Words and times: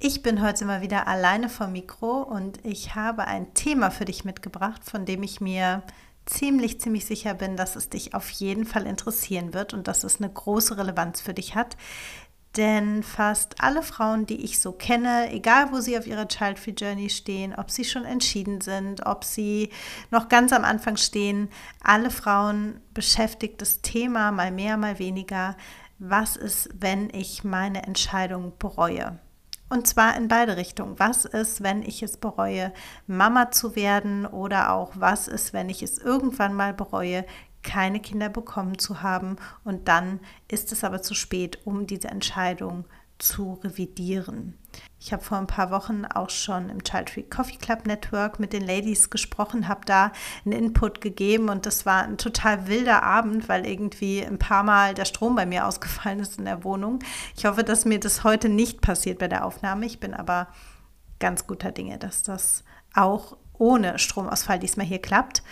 Ich 0.00 0.22
bin 0.22 0.40
heute 0.40 0.64
mal 0.64 0.80
wieder 0.80 1.08
alleine 1.08 1.48
vom 1.48 1.72
Mikro 1.72 2.22
und 2.22 2.64
ich 2.64 2.94
habe 2.94 3.24
ein 3.24 3.52
Thema 3.54 3.90
für 3.90 4.04
dich 4.04 4.24
mitgebracht, 4.24 4.84
von 4.84 5.04
dem 5.04 5.24
ich 5.24 5.40
mir 5.40 5.82
ziemlich, 6.24 6.80
ziemlich 6.80 7.04
sicher 7.04 7.34
bin, 7.34 7.56
dass 7.56 7.74
es 7.74 7.88
dich 7.88 8.14
auf 8.14 8.30
jeden 8.30 8.64
Fall 8.64 8.86
interessieren 8.86 9.54
wird 9.54 9.74
und 9.74 9.88
dass 9.88 10.04
es 10.04 10.20
eine 10.20 10.30
große 10.30 10.78
Relevanz 10.78 11.20
für 11.20 11.34
dich 11.34 11.56
hat. 11.56 11.76
Denn 12.56 13.02
fast 13.02 13.60
alle 13.60 13.82
Frauen, 13.82 14.24
die 14.24 14.44
ich 14.44 14.60
so 14.60 14.70
kenne, 14.70 15.32
egal 15.32 15.72
wo 15.72 15.80
sie 15.80 15.98
auf 15.98 16.06
ihrer 16.06 16.28
Child-Free 16.28 16.74
Journey 16.78 17.10
stehen, 17.10 17.52
ob 17.56 17.68
sie 17.68 17.84
schon 17.84 18.04
entschieden 18.04 18.60
sind, 18.60 19.04
ob 19.04 19.24
sie 19.24 19.70
noch 20.12 20.28
ganz 20.28 20.52
am 20.52 20.62
Anfang 20.62 20.96
stehen, 20.96 21.48
alle 21.82 22.12
Frauen 22.12 22.80
beschäftigt 22.94 23.60
das 23.60 23.82
Thema 23.82 24.30
mal 24.30 24.52
mehr, 24.52 24.76
mal 24.76 25.00
weniger. 25.00 25.56
Was 25.98 26.36
ist, 26.36 26.68
wenn 26.78 27.10
ich 27.10 27.42
meine 27.42 27.82
Entscheidung 27.82 28.52
bereue? 28.60 29.18
Und 29.68 29.86
zwar 29.86 30.16
in 30.16 30.28
beide 30.28 30.56
Richtungen. 30.56 30.98
Was 30.98 31.24
ist, 31.24 31.62
wenn 31.62 31.82
ich 31.82 32.02
es 32.02 32.16
bereue, 32.16 32.72
Mama 33.06 33.50
zu 33.50 33.76
werden? 33.76 34.26
Oder 34.26 34.72
auch 34.72 34.92
was 34.94 35.28
ist, 35.28 35.52
wenn 35.52 35.68
ich 35.68 35.82
es 35.82 35.98
irgendwann 35.98 36.54
mal 36.54 36.72
bereue, 36.72 37.24
keine 37.62 38.00
Kinder 38.00 38.28
bekommen 38.28 38.78
zu 38.78 39.02
haben? 39.02 39.36
Und 39.64 39.88
dann 39.88 40.20
ist 40.48 40.72
es 40.72 40.84
aber 40.84 41.02
zu 41.02 41.14
spät, 41.14 41.58
um 41.66 41.86
diese 41.86 42.08
Entscheidung 42.08 42.84
zu 43.18 43.54
revidieren. 43.64 44.54
Ich 45.00 45.12
habe 45.12 45.22
vor 45.22 45.38
ein 45.38 45.46
paar 45.46 45.70
Wochen 45.70 46.04
auch 46.04 46.30
schon 46.30 46.70
im 46.70 46.82
Child 46.82 47.10
Free 47.10 47.22
Coffee 47.22 47.56
Club 47.56 47.86
Network 47.86 48.38
mit 48.38 48.52
den 48.52 48.66
Ladies 48.66 49.10
gesprochen, 49.10 49.68
habe 49.68 49.80
da 49.84 50.12
einen 50.44 50.52
Input 50.52 51.00
gegeben 51.00 51.48
und 51.48 51.66
das 51.66 51.86
war 51.86 52.02
ein 52.02 52.18
total 52.18 52.68
wilder 52.68 53.02
Abend, 53.02 53.48
weil 53.48 53.66
irgendwie 53.66 54.24
ein 54.24 54.38
paar 54.38 54.62
Mal 54.62 54.94
der 54.94 55.04
Strom 55.04 55.34
bei 55.34 55.46
mir 55.46 55.66
ausgefallen 55.66 56.20
ist 56.20 56.38
in 56.38 56.44
der 56.44 56.64
Wohnung. 56.64 57.00
Ich 57.36 57.44
hoffe, 57.44 57.64
dass 57.64 57.84
mir 57.84 58.00
das 58.00 58.24
heute 58.24 58.48
nicht 58.48 58.80
passiert 58.80 59.18
bei 59.18 59.28
der 59.28 59.44
Aufnahme. 59.44 59.86
Ich 59.86 60.00
bin 60.00 60.14
aber 60.14 60.48
ganz 61.18 61.46
guter 61.46 61.72
Dinge, 61.72 61.98
dass 61.98 62.22
das 62.22 62.64
auch 62.94 63.36
ohne 63.54 63.98
Stromausfall 63.98 64.58
diesmal 64.58 64.86
hier 64.86 65.02
klappt. 65.02 65.42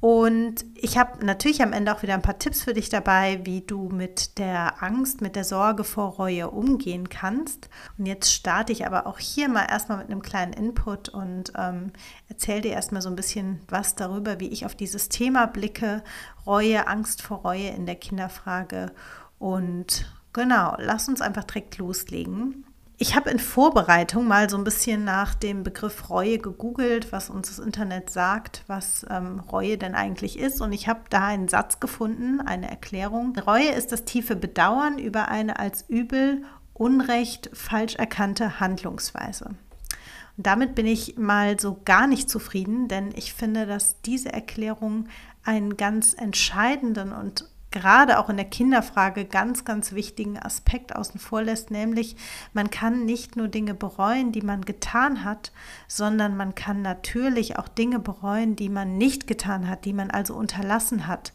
Und 0.00 0.64
ich 0.76 0.96
habe 0.96 1.26
natürlich 1.26 1.60
am 1.60 1.72
Ende 1.72 1.92
auch 1.92 2.02
wieder 2.02 2.14
ein 2.14 2.22
paar 2.22 2.38
Tipps 2.38 2.62
für 2.62 2.72
dich 2.72 2.88
dabei, 2.88 3.40
wie 3.44 3.62
du 3.62 3.88
mit 3.88 4.38
der 4.38 4.80
Angst, 4.80 5.20
mit 5.20 5.34
der 5.34 5.42
Sorge 5.42 5.82
vor 5.82 6.10
Reue 6.10 6.50
umgehen 6.50 7.08
kannst. 7.08 7.68
Und 7.98 8.06
jetzt 8.06 8.32
starte 8.32 8.72
ich 8.72 8.86
aber 8.86 9.08
auch 9.08 9.18
hier 9.18 9.48
mal 9.48 9.66
erstmal 9.68 9.98
mit 9.98 10.08
einem 10.08 10.22
kleinen 10.22 10.52
Input 10.52 11.08
und 11.08 11.52
ähm, 11.56 11.92
erzähle 12.28 12.60
dir 12.60 12.72
erstmal 12.72 13.02
so 13.02 13.08
ein 13.08 13.16
bisschen 13.16 13.60
was 13.68 13.96
darüber, 13.96 14.38
wie 14.38 14.48
ich 14.48 14.64
auf 14.64 14.76
dieses 14.76 15.08
Thema 15.08 15.46
blicke. 15.46 16.04
Reue, 16.46 16.86
Angst 16.86 17.20
vor 17.20 17.38
Reue 17.38 17.70
in 17.70 17.84
der 17.84 17.96
Kinderfrage. 17.96 18.92
Und 19.40 20.12
genau, 20.32 20.76
lass 20.78 21.08
uns 21.08 21.20
einfach 21.20 21.44
direkt 21.44 21.76
loslegen. 21.78 22.67
Ich 23.00 23.14
habe 23.14 23.30
in 23.30 23.38
Vorbereitung 23.38 24.26
mal 24.26 24.50
so 24.50 24.58
ein 24.58 24.64
bisschen 24.64 25.04
nach 25.04 25.36
dem 25.36 25.62
Begriff 25.62 26.10
Reue 26.10 26.38
gegoogelt, 26.38 27.12
was 27.12 27.30
uns 27.30 27.46
das 27.46 27.64
Internet 27.64 28.10
sagt, 28.10 28.64
was 28.66 29.06
ähm, 29.08 29.38
Reue 29.38 29.78
denn 29.78 29.94
eigentlich 29.94 30.36
ist. 30.36 30.60
Und 30.60 30.72
ich 30.72 30.88
habe 30.88 31.02
da 31.08 31.28
einen 31.28 31.46
Satz 31.46 31.78
gefunden, 31.78 32.40
eine 32.40 32.68
Erklärung. 32.68 33.38
Reue 33.38 33.70
ist 33.70 33.92
das 33.92 34.04
tiefe 34.04 34.34
Bedauern 34.34 34.98
über 34.98 35.28
eine 35.28 35.60
als 35.60 35.84
übel, 35.88 36.42
unrecht, 36.74 37.50
falsch 37.52 37.94
erkannte 37.94 38.58
Handlungsweise. 38.58 39.50
Und 40.36 40.46
damit 40.46 40.74
bin 40.74 40.86
ich 40.86 41.16
mal 41.16 41.60
so 41.60 41.80
gar 41.84 42.08
nicht 42.08 42.28
zufrieden, 42.28 42.88
denn 42.88 43.12
ich 43.14 43.32
finde, 43.32 43.66
dass 43.66 44.02
diese 44.02 44.32
Erklärung 44.32 45.06
einen 45.44 45.76
ganz 45.76 46.14
entscheidenden 46.14 47.12
und 47.12 47.48
gerade 47.70 48.18
auch 48.18 48.28
in 48.28 48.36
der 48.36 48.46
Kinderfrage 48.46 49.24
ganz, 49.24 49.64
ganz 49.64 49.92
wichtigen 49.92 50.38
Aspekt 50.38 50.96
außen 50.96 51.20
vor 51.20 51.42
lässt, 51.42 51.70
nämlich 51.70 52.16
man 52.52 52.70
kann 52.70 53.04
nicht 53.04 53.36
nur 53.36 53.48
Dinge 53.48 53.74
bereuen, 53.74 54.32
die 54.32 54.42
man 54.42 54.64
getan 54.64 55.24
hat, 55.24 55.52
sondern 55.86 56.36
man 56.36 56.54
kann 56.54 56.82
natürlich 56.82 57.58
auch 57.58 57.68
Dinge 57.68 57.98
bereuen, 57.98 58.56
die 58.56 58.68
man 58.68 58.96
nicht 58.96 59.26
getan 59.26 59.68
hat, 59.68 59.84
die 59.84 59.92
man 59.92 60.10
also 60.10 60.34
unterlassen 60.34 61.06
hat. 61.06 61.32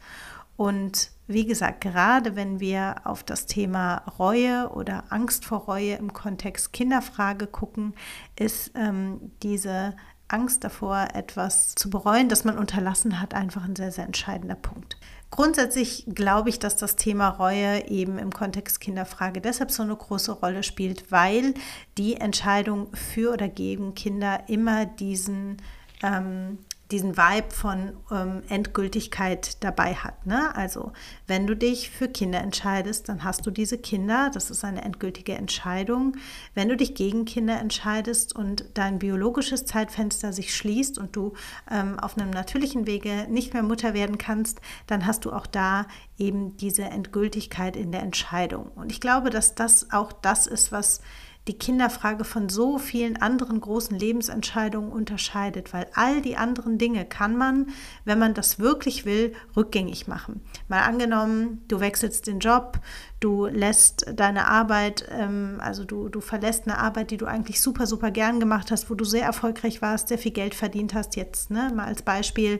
Und 0.55 1.11
wie 1.27 1.45
gesagt, 1.45 1.81
gerade 1.81 2.35
wenn 2.35 2.59
wir 2.59 2.95
auf 3.05 3.23
das 3.23 3.45
Thema 3.45 4.03
Reue 4.19 4.69
oder 4.69 5.05
Angst 5.09 5.45
vor 5.45 5.59
Reue 5.59 5.95
im 5.95 6.13
Kontext 6.13 6.73
Kinderfrage 6.73 7.47
gucken, 7.47 7.95
ist 8.35 8.71
ähm, 8.75 9.31
diese 9.41 9.95
Angst 10.27 10.63
davor, 10.63 11.09
etwas 11.13 11.75
zu 11.75 11.89
bereuen, 11.89 12.27
das 12.27 12.43
man 12.43 12.57
unterlassen 12.57 13.19
hat, 13.19 13.33
einfach 13.33 13.63
ein 13.63 13.75
sehr, 13.75 13.91
sehr 13.91 14.05
entscheidender 14.05 14.55
Punkt. 14.55 14.97
Grundsätzlich 15.35 16.05
glaube 16.13 16.49
ich, 16.49 16.59
dass 16.59 16.75
das 16.75 16.95
Thema 16.95 17.27
Reue 17.27 17.87
eben 17.89 18.19
im 18.19 18.31
Kontext 18.31 18.79
Kinderfrage 18.79 19.41
deshalb 19.41 19.71
so 19.71 19.81
eine 19.81 19.95
große 19.95 20.31
Rolle 20.31 20.61
spielt, 20.61 21.11
weil 21.11 21.55
die 21.97 22.17
Entscheidung 22.17 22.93
für 22.93 23.33
oder 23.33 23.49
gegen 23.49 23.95
Kinder 23.95 24.43
immer 24.47 24.85
diesen 24.85 25.57
ähm, 26.03 26.59
diesen 26.93 27.17
Vibe 27.17 27.49
von 27.49 27.97
ähm, 28.11 28.43
Endgültigkeit 28.49 29.63
dabei 29.63 29.95
hat. 29.95 30.27
Ne? 30.27 30.55
Also 30.55 30.93
wenn 31.25 31.47
du 31.47 31.55
dich 31.55 31.89
für 31.89 32.07
Kinder 32.07 32.39
entscheidest, 32.39 33.09
dann 33.09 33.23
hast 33.23 33.45
du 33.47 33.51
diese 33.51 33.79
Kinder, 33.79 34.29
das 34.31 34.51
ist 34.51 34.63
eine 34.63 34.83
endgültige 34.83 35.33
Entscheidung. 35.33 36.15
Wenn 36.53 36.69
du 36.69 36.77
dich 36.77 36.93
gegen 36.93 37.25
Kinder 37.25 37.59
entscheidest 37.59 38.35
und 38.35 38.65
dein 38.75 38.99
biologisches 38.99 39.65
Zeitfenster 39.65 40.33
sich 40.33 40.55
schließt 40.55 40.99
und 40.99 41.15
du 41.15 41.33
ähm, 41.69 41.99
auf 41.99 42.15
einem 42.15 42.29
natürlichen 42.29 42.85
Wege 42.85 43.25
nicht 43.27 43.53
mehr 43.53 43.63
Mutter 43.63 43.95
werden 43.95 44.19
kannst, 44.19 44.61
dann 44.85 45.07
hast 45.07 45.25
du 45.25 45.33
auch 45.33 45.47
da 45.47 45.87
eben 46.19 46.55
diese 46.57 46.83
Endgültigkeit 46.83 47.75
in 47.75 47.91
der 47.91 48.03
Entscheidung. 48.03 48.67
Und 48.75 48.91
ich 48.91 49.01
glaube, 49.01 49.31
dass 49.31 49.55
das 49.55 49.91
auch 49.91 50.13
das 50.13 50.45
ist, 50.45 50.71
was 50.71 51.01
die 51.47 51.57
Kinderfrage 51.57 52.23
von 52.23 52.47
so 52.47 52.77
vielen 52.77 53.21
anderen 53.21 53.59
großen 53.59 53.97
Lebensentscheidungen 53.97 54.91
unterscheidet, 54.91 55.73
weil 55.73 55.87
all 55.93 56.21
die 56.21 56.37
anderen 56.37 56.77
Dinge 56.77 57.03
kann 57.03 57.35
man, 57.35 57.67
wenn 58.05 58.17
man 58.17 58.33
das 58.33 58.59
wirklich 58.59 59.03
will, 59.03 59.33
rückgängig 59.55 60.07
machen. 60.07 60.41
Mal 60.69 60.83
angenommen, 60.83 61.61
du 61.67 61.81
wechselst 61.81 62.27
den 62.27 62.39
Job, 62.39 62.79
du 63.19 63.47
lässt 63.47 64.05
deine 64.15 64.47
Arbeit, 64.47 65.05
ähm, 65.11 65.57
also 65.59 65.83
du, 65.83 66.07
du 66.07 66.21
verlässt 66.21 66.65
eine 66.65 66.77
Arbeit, 66.77 67.11
die 67.11 67.17
du 67.17 67.25
eigentlich 67.25 67.59
super, 67.59 67.87
super 67.87 68.11
gern 68.11 68.39
gemacht 68.39 68.71
hast, 68.71 68.89
wo 68.89 68.95
du 68.95 69.03
sehr 69.03 69.25
erfolgreich 69.25 69.81
warst, 69.81 70.07
sehr 70.07 70.17
viel 70.17 70.31
Geld 70.31 70.55
verdient 70.55 70.93
hast, 70.93 71.17
jetzt 71.17 71.51
ne, 71.51 71.71
mal 71.75 71.85
als 71.85 72.03
Beispiel 72.03 72.59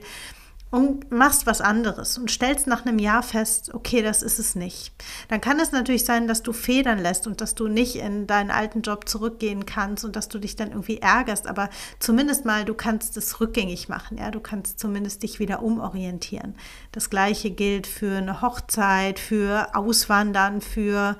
und 0.74 1.12
machst 1.12 1.46
was 1.46 1.60
anderes 1.60 2.18
und 2.18 2.32
stellst 2.32 2.66
nach 2.66 2.84
einem 2.84 2.98
Jahr 2.98 3.22
fest, 3.22 3.72
okay, 3.74 4.02
das 4.02 4.24
ist 4.24 4.40
es 4.40 4.56
nicht. 4.56 4.92
Dann 5.28 5.40
kann 5.40 5.60
es 5.60 5.70
natürlich 5.70 6.04
sein, 6.04 6.26
dass 6.26 6.42
du 6.42 6.52
federn 6.52 6.98
lässt 6.98 7.28
und 7.28 7.40
dass 7.40 7.54
du 7.54 7.68
nicht 7.68 7.94
in 7.94 8.26
deinen 8.26 8.50
alten 8.50 8.82
Job 8.82 9.08
zurückgehen 9.08 9.66
kannst 9.66 10.04
und 10.04 10.16
dass 10.16 10.26
du 10.26 10.40
dich 10.40 10.56
dann 10.56 10.70
irgendwie 10.72 10.98
ärgerst, 10.98 11.46
aber 11.46 11.70
zumindest 12.00 12.44
mal, 12.44 12.64
du 12.64 12.74
kannst 12.74 13.16
es 13.16 13.38
rückgängig 13.38 13.88
machen, 13.88 14.18
ja, 14.18 14.32
du 14.32 14.40
kannst 14.40 14.80
zumindest 14.80 15.22
dich 15.22 15.38
wieder 15.38 15.62
umorientieren. 15.62 16.56
Das 16.90 17.08
gleiche 17.08 17.52
gilt 17.52 17.86
für 17.86 18.16
eine 18.16 18.42
Hochzeit, 18.42 19.20
für 19.20 19.76
Auswandern, 19.76 20.60
für 20.60 21.16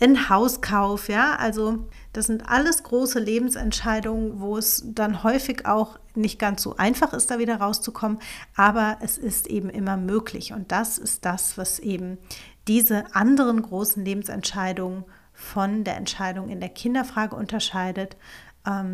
einen 0.00 0.28
Hauskauf, 0.28 1.08
ja, 1.08 1.36
also 1.36 1.86
das 2.18 2.26
sind 2.26 2.48
alles 2.48 2.82
große 2.82 3.20
Lebensentscheidungen, 3.20 4.40
wo 4.40 4.58
es 4.58 4.82
dann 4.84 5.22
häufig 5.22 5.66
auch 5.66 6.00
nicht 6.16 6.40
ganz 6.40 6.64
so 6.64 6.76
einfach 6.76 7.12
ist, 7.12 7.30
da 7.30 7.38
wieder 7.38 7.60
rauszukommen, 7.60 8.18
aber 8.56 8.98
es 9.02 9.18
ist 9.18 9.46
eben 9.46 9.70
immer 9.70 9.96
möglich. 9.96 10.52
Und 10.52 10.72
das 10.72 10.98
ist 10.98 11.24
das, 11.24 11.56
was 11.56 11.78
eben 11.78 12.18
diese 12.66 13.14
anderen 13.14 13.62
großen 13.62 14.04
Lebensentscheidungen 14.04 15.04
von 15.32 15.84
der 15.84 15.96
Entscheidung 15.96 16.48
in 16.48 16.58
der 16.58 16.70
Kinderfrage 16.70 17.36
unterscheidet 17.36 18.16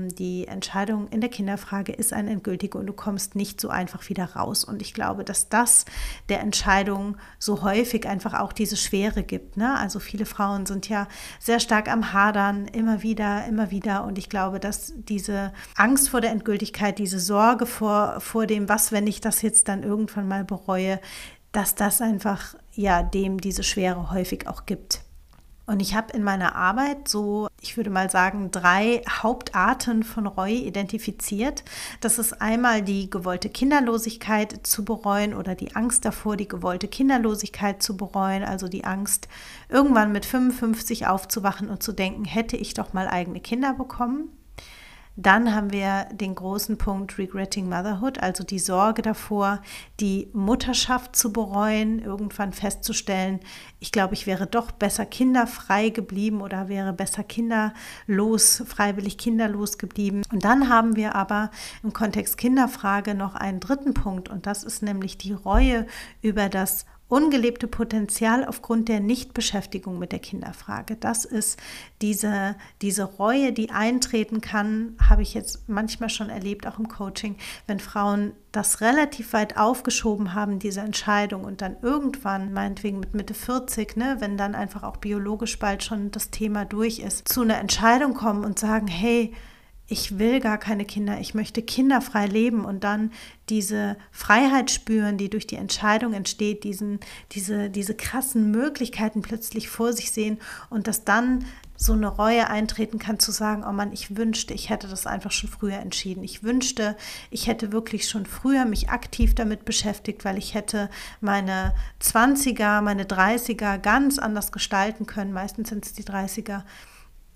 die 0.08 0.46
Entscheidung 0.46 1.08
in 1.08 1.20
der 1.20 1.30
Kinderfrage 1.30 1.92
ist 1.92 2.12
eine 2.12 2.30
endgültige 2.30 2.78
und 2.78 2.86
du 2.86 2.92
kommst 2.92 3.34
nicht 3.34 3.60
so 3.60 3.68
einfach 3.68 4.08
wieder 4.08 4.24
raus. 4.36 4.64
Und 4.64 4.82
ich 4.82 4.94
glaube, 4.94 5.24
dass 5.24 5.48
das 5.48 5.84
der 6.28 6.40
Entscheidung 6.40 7.16
so 7.38 7.62
häufig 7.62 8.06
einfach 8.06 8.34
auch 8.34 8.52
diese 8.52 8.76
Schwere 8.76 9.22
gibt. 9.22 9.56
Ne? 9.56 9.76
Also 9.76 9.98
viele 9.98 10.26
Frauen 10.26 10.66
sind 10.66 10.88
ja 10.88 11.08
sehr 11.40 11.60
stark 11.60 11.90
am 11.90 12.12
Hadern, 12.12 12.66
immer 12.68 13.02
wieder, 13.02 13.46
immer 13.46 13.70
wieder. 13.70 14.04
Und 14.04 14.18
ich 14.18 14.28
glaube, 14.28 14.60
dass 14.60 14.92
diese 14.96 15.52
Angst 15.76 16.08
vor 16.08 16.20
der 16.20 16.30
Endgültigkeit, 16.30 16.98
diese 16.98 17.18
Sorge 17.18 17.66
vor, 17.66 18.20
vor 18.20 18.46
dem, 18.46 18.68
was, 18.68 18.92
wenn 18.92 19.06
ich 19.06 19.20
das 19.20 19.42
jetzt 19.42 19.68
dann 19.68 19.82
irgendwann 19.82 20.28
mal 20.28 20.44
bereue, 20.44 21.00
dass 21.52 21.74
das 21.74 22.00
einfach 22.00 22.54
ja 22.72 23.02
dem 23.02 23.40
diese 23.40 23.62
Schwere 23.62 24.10
häufig 24.10 24.46
auch 24.46 24.66
gibt. 24.66 25.04
Und 25.66 25.80
ich 25.80 25.94
habe 25.94 26.12
in 26.12 26.22
meiner 26.22 26.54
Arbeit 26.54 27.08
so 27.08 27.48
ich 27.64 27.78
würde 27.78 27.88
mal 27.88 28.10
sagen, 28.10 28.50
drei 28.50 29.00
Hauptarten 29.08 30.02
von 30.02 30.26
Reue 30.26 30.52
identifiziert. 30.52 31.64
Das 32.02 32.18
ist 32.18 32.42
einmal 32.42 32.82
die 32.82 33.08
gewollte 33.08 33.48
Kinderlosigkeit 33.48 34.66
zu 34.66 34.84
bereuen 34.84 35.32
oder 35.32 35.54
die 35.54 35.74
Angst 35.74 36.04
davor, 36.04 36.36
die 36.36 36.46
gewollte 36.46 36.88
Kinderlosigkeit 36.88 37.82
zu 37.82 37.96
bereuen, 37.96 38.44
also 38.44 38.68
die 38.68 38.84
Angst, 38.84 39.28
irgendwann 39.70 40.12
mit 40.12 40.26
55 40.26 41.06
aufzuwachen 41.06 41.70
und 41.70 41.82
zu 41.82 41.92
denken, 41.92 42.26
hätte 42.26 42.58
ich 42.58 42.74
doch 42.74 42.92
mal 42.92 43.08
eigene 43.08 43.40
Kinder 43.40 43.72
bekommen. 43.72 44.28
Dann 45.16 45.54
haben 45.54 45.72
wir 45.72 46.06
den 46.12 46.34
großen 46.34 46.76
Punkt 46.76 47.18
Regretting 47.18 47.68
Motherhood, 47.68 48.20
also 48.20 48.42
die 48.42 48.58
Sorge 48.58 49.00
davor, 49.02 49.62
die 50.00 50.28
Mutterschaft 50.32 51.14
zu 51.14 51.32
bereuen, 51.32 52.00
irgendwann 52.00 52.52
festzustellen, 52.52 53.38
ich 53.78 53.92
glaube, 53.92 54.14
ich 54.14 54.26
wäre 54.26 54.46
doch 54.48 54.72
besser 54.72 55.06
kinderfrei 55.06 55.90
geblieben 55.90 56.40
oder 56.40 56.68
wäre 56.68 56.92
besser 56.92 57.22
kinderlos, 57.22 58.64
freiwillig 58.66 59.16
kinderlos 59.16 59.78
geblieben. 59.78 60.22
Und 60.32 60.44
dann 60.44 60.68
haben 60.68 60.96
wir 60.96 61.14
aber 61.14 61.50
im 61.84 61.92
Kontext 61.92 62.36
Kinderfrage 62.36 63.14
noch 63.14 63.36
einen 63.36 63.60
dritten 63.60 63.94
Punkt 63.94 64.28
und 64.28 64.46
das 64.46 64.64
ist 64.64 64.82
nämlich 64.82 65.16
die 65.16 65.32
Reue 65.32 65.86
über 66.22 66.48
das 66.48 66.86
ungelebte 67.08 67.68
Potenzial 67.68 68.44
aufgrund 68.44 68.88
der 68.88 69.00
Nichtbeschäftigung 69.00 69.98
mit 69.98 70.12
der 70.12 70.18
Kinderfrage. 70.18 70.96
Das 70.96 71.24
ist 71.24 71.60
diese, 72.00 72.56
diese 72.80 73.04
Reue, 73.04 73.52
die 73.52 73.70
eintreten 73.70 74.40
kann, 74.40 74.96
habe 75.00 75.22
ich 75.22 75.34
jetzt 75.34 75.68
manchmal 75.68 76.08
schon 76.08 76.30
erlebt, 76.30 76.66
auch 76.66 76.78
im 76.78 76.88
Coaching, 76.88 77.36
wenn 77.66 77.78
Frauen 77.78 78.32
das 78.52 78.80
relativ 78.80 79.32
weit 79.32 79.58
aufgeschoben 79.58 80.34
haben, 80.34 80.58
diese 80.58 80.80
Entscheidung 80.80 81.44
und 81.44 81.60
dann 81.60 81.76
irgendwann, 81.82 82.52
meinetwegen 82.52 83.00
mit 83.00 83.14
Mitte 83.14 83.34
40, 83.34 83.96
ne, 83.96 84.16
wenn 84.20 84.36
dann 84.36 84.54
einfach 84.54 84.82
auch 84.82 84.96
biologisch 84.96 85.58
bald 85.58 85.84
schon 85.84 86.10
das 86.10 86.30
Thema 86.30 86.64
durch 86.64 87.00
ist, 87.00 87.28
zu 87.28 87.42
einer 87.42 87.58
Entscheidung 87.58 88.14
kommen 88.14 88.44
und 88.44 88.58
sagen, 88.58 88.86
hey, 88.86 89.34
ich 89.86 90.18
will 90.18 90.40
gar 90.40 90.56
keine 90.58 90.84
Kinder, 90.86 91.20
ich 91.20 91.34
möchte 91.34 91.60
kinderfrei 91.60 92.26
leben 92.26 92.64
und 92.64 92.84
dann 92.84 93.12
diese 93.50 93.96
Freiheit 94.10 94.70
spüren, 94.70 95.18
die 95.18 95.28
durch 95.28 95.46
die 95.46 95.56
Entscheidung 95.56 96.14
entsteht, 96.14 96.64
diesen, 96.64 97.00
diese, 97.32 97.68
diese 97.68 97.94
krassen 97.94 98.50
Möglichkeiten 98.50 99.20
plötzlich 99.20 99.68
vor 99.68 99.92
sich 99.92 100.10
sehen 100.10 100.38
und 100.70 100.86
dass 100.86 101.04
dann 101.04 101.44
so 101.76 101.92
eine 101.92 102.06
Reue 102.06 102.48
eintreten 102.48 102.98
kann, 102.98 103.18
zu 103.18 103.32
sagen, 103.32 103.64
oh 103.68 103.72
Mann, 103.72 103.92
ich 103.92 104.16
wünschte, 104.16 104.54
ich 104.54 104.70
hätte 104.70 104.88
das 104.88 105.06
einfach 105.06 105.32
schon 105.32 105.50
früher 105.50 105.78
entschieden. 105.78 106.22
Ich 106.22 106.42
wünschte, 106.42 106.96
ich 107.30 107.46
hätte 107.46 107.72
wirklich 107.72 108.08
schon 108.08 108.26
früher 108.26 108.64
mich 108.64 108.90
aktiv 108.90 109.34
damit 109.34 109.64
beschäftigt, 109.64 110.24
weil 110.24 110.38
ich 110.38 110.54
hätte 110.54 110.88
meine 111.20 111.74
20er, 112.00 112.80
meine 112.80 113.04
30er 113.04 113.78
ganz 113.78 114.18
anders 114.18 114.52
gestalten 114.52 115.06
können. 115.06 115.32
Meistens 115.32 115.68
sind 115.68 115.84
es 115.84 115.92
die 115.92 116.04
30er 116.04 116.62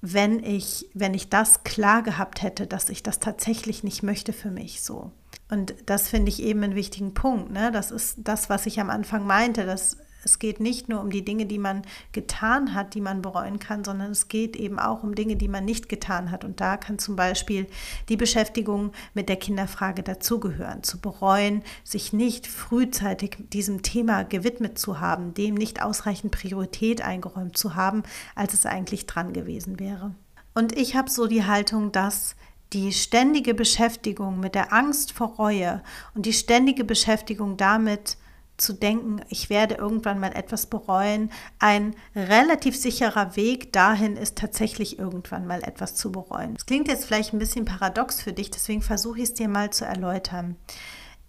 wenn 0.01 0.43
ich, 0.43 0.89
wenn 0.95 1.15
ich 1.15 1.29
das 1.29 1.65
klar 1.65 2.03
gehabt 2.03 2.43
hätte, 2.43 2.67
dass 2.67 2.89
ich 2.89 3.03
das 3.03 3.19
tatsächlich 3.19 3.83
nicht 3.83 4.03
möchte 4.03 4.33
für 4.33 4.51
mich 4.51 4.83
so. 4.83 5.13
Und 5.51 5.75
das 5.87 6.09
finde 6.09 6.29
ich 6.31 6.43
eben 6.43 6.63
einen 6.63 6.75
wichtigen 6.75 7.15
Punkt. 7.15 7.51
Ne? 7.51 7.73
Das 7.73 7.91
ist 7.91 8.19
das, 8.19 8.49
was 8.51 8.67
ich 8.67 8.81
am 8.81 8.91
Anfang 8.91 9.27
meinte, 9.27 9.65
dass 9.67 9.97
es 10.25 10.39
geht 10.39 10.61
nicht 10.61 10.89
nur 10.89 11.01
um 11.01 11.11
die 11.11 11.25
Dinge, 11.25 11.47
die 11.47 11.59
man 11.59 11.83
getan 12.13 12.75
hat, 12.75 12.95
die 12.95 13.01
man 13.01 13.23
bereuen 13.23 13.59
kann, 13.59 13.85
sondern 13.85 14.11
es 14.11 14.29
geht 14.29 14.57
eben 14.57 14.79
auch 14.79 15.03
um 15.03 15.15
Dinge, 15.15 15.37
die 15.37 15.49
man 15.49 15.65
nicht 15.65 15.89
getan 15.89 16.31
hat. 16.31 16.45
Und 16.45 16.61
da 16.61 16.77
kann 16.77 16.99
zum 16.99 17.17
Beispiel 17.17 17.67
die 18.09 18.17
Beschäftigung 18.17 18.93
mit 19.15 19.29
der 19.29 19.37
Kinderfrage 19.37 20.03
dazugehören, 20.03 20.83
zu 20.83 21.01
bereuen, 21.01 21.63
sich 21.85 22.13
nicht 22.13 22.47
frühzeitig 22.47 23.37
diesem 23.53 23.83
Thema 23.83 24.25
gewidmet 24.25 24.79
zu 24.79 25.01
haben, 25.01 25.35
dem 25.35 25.55
nicht 25.55 25.83
ausreichend 25.83 26.33
Priorität 26.33 27.01
eingeräumt 27.01 27.57
zu 27.57 27.75
haben, 27.75 28.03
als 28.35 28.55
es 28.55 28.67
eigentlich 28.67 29.07
dran 29.07 29.33
gewesen 29.33 29.79
wäre. 29.79 30.15
Und 30.55 30.77
ich 30.77 30.97
habe 30.97 31.11
so 31.11 31.27
die 31.27 31.45
Haltung, 31.45 31.93
dass 31.93 32.35
die 32.73 32.93
ständige 32.93 33.55
Beschäftigung 33.55 34.41
mit 34.41 34.55
der 34.55 34.73
Angst 34.73 35.13
vor 35.13 35.37
Reue 35.37 35.83
und 36.15 36.27
die 36.27 36.33
ständige 36.33 36.85
Beschäftigung 36.85 37.57
damit, 37.57 38.19
zu 38.59 38.75
denken, 38.75 39.21
ich 39.29 39.49
werde 39.49 39.77
irgendwann 39.77 40.19
mal 40.19 40.33
etwas 40.35 40.67
bereuen. 40.67 41.31
Ein 41.59 41.95
relativ 42.15 42.77
sicherer 42.77 43.37
Weg 43.37 43.73
dahin 43.73 44.17
ist 44.17 44.37
tatsächlich 44.37 44.99
irgendwann 44.99 45.47
mal 45.47 45.63
etwas 45.63 45.95
zu 45.95 46.13
bereuen. 46.13 46.55
Das 46.55 46.67
klingt 46.67 46.89
jetzt 46.89 47.07
vielleicht 47.07 47.33
ein 47.33 47.39
bisschen 47.39 47.65
paradox 47.65 48.21
für 48.21 48.33
dich, 48.33 48.51
deswegen 48.51 48.83
versuche 48.83 49.19
ich 49.19 49.25
es 49.25 49.35
dir 49.35 49.49
mal 49.49 49.71
zu 49.71 49.85
erläutern. 49.85 50.57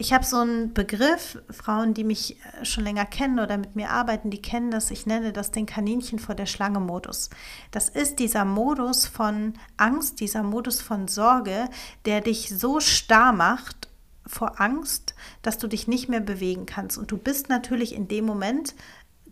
Ich 0.01 0.13
habe 0.13 0.25
so 0.25 0.37
einen 0.37 0.73
Begriff, 0.73 1.37
Frauen, 1.49 1.93
die 1.93 2.05
mich 2.05 2.37
äh, 2.37 2.63
schon 2.63 2.85
länger 2.85 3.05
kennen 3.05 3.37
oder 3.37 3.57
mit 3.57 3.75
mir 3.75 3.89
arbeiten, 3.89 4.29
die 4.29 4.41
kennen 4.41 4.71
das, 4.71 4.91
ich 4.91 5.05
nenne 5.05 5.33
das 5.33 5.51
den 5.51 5.65
Kaninchen 5.65 6.19
vor 6.19 6.35
der 6.35 6.45
Schlange 6.45 6.79
Modus. 6.79 7.29
Das 7.71 7.89
ist 7.89 8.19
dieser 8.19 8.45
Modus 8.45 9.05
von 9.05 9.55
Angst, 9.75 10.21
dieser 10.21 10.41
Modus 10.41 10.79
von 10.79 11.09
Sorge, 11.09 11.67
der 12.05 12.21
dich 12.21 12.47
so 12.47 12.79
starr 12.79 13.33
macht 13.33 13.88
vor 14.29 14.61
Angst, 14.61 15.15
dass 15.41 15.57
du 15.57 15.67
dich 15.67 15.87
nicht 15.87 16.07
mehr 16.07 16.19
bewegen 16.19 16.65
kannst. 16.65 16.97
Und 16.97 17.11
du 17.11 17.17
bist 17.17 17.49
natürlich 17.49 17.93
in 17.95 18.07
dem 18.07 18.25
Moment 18.25 18.75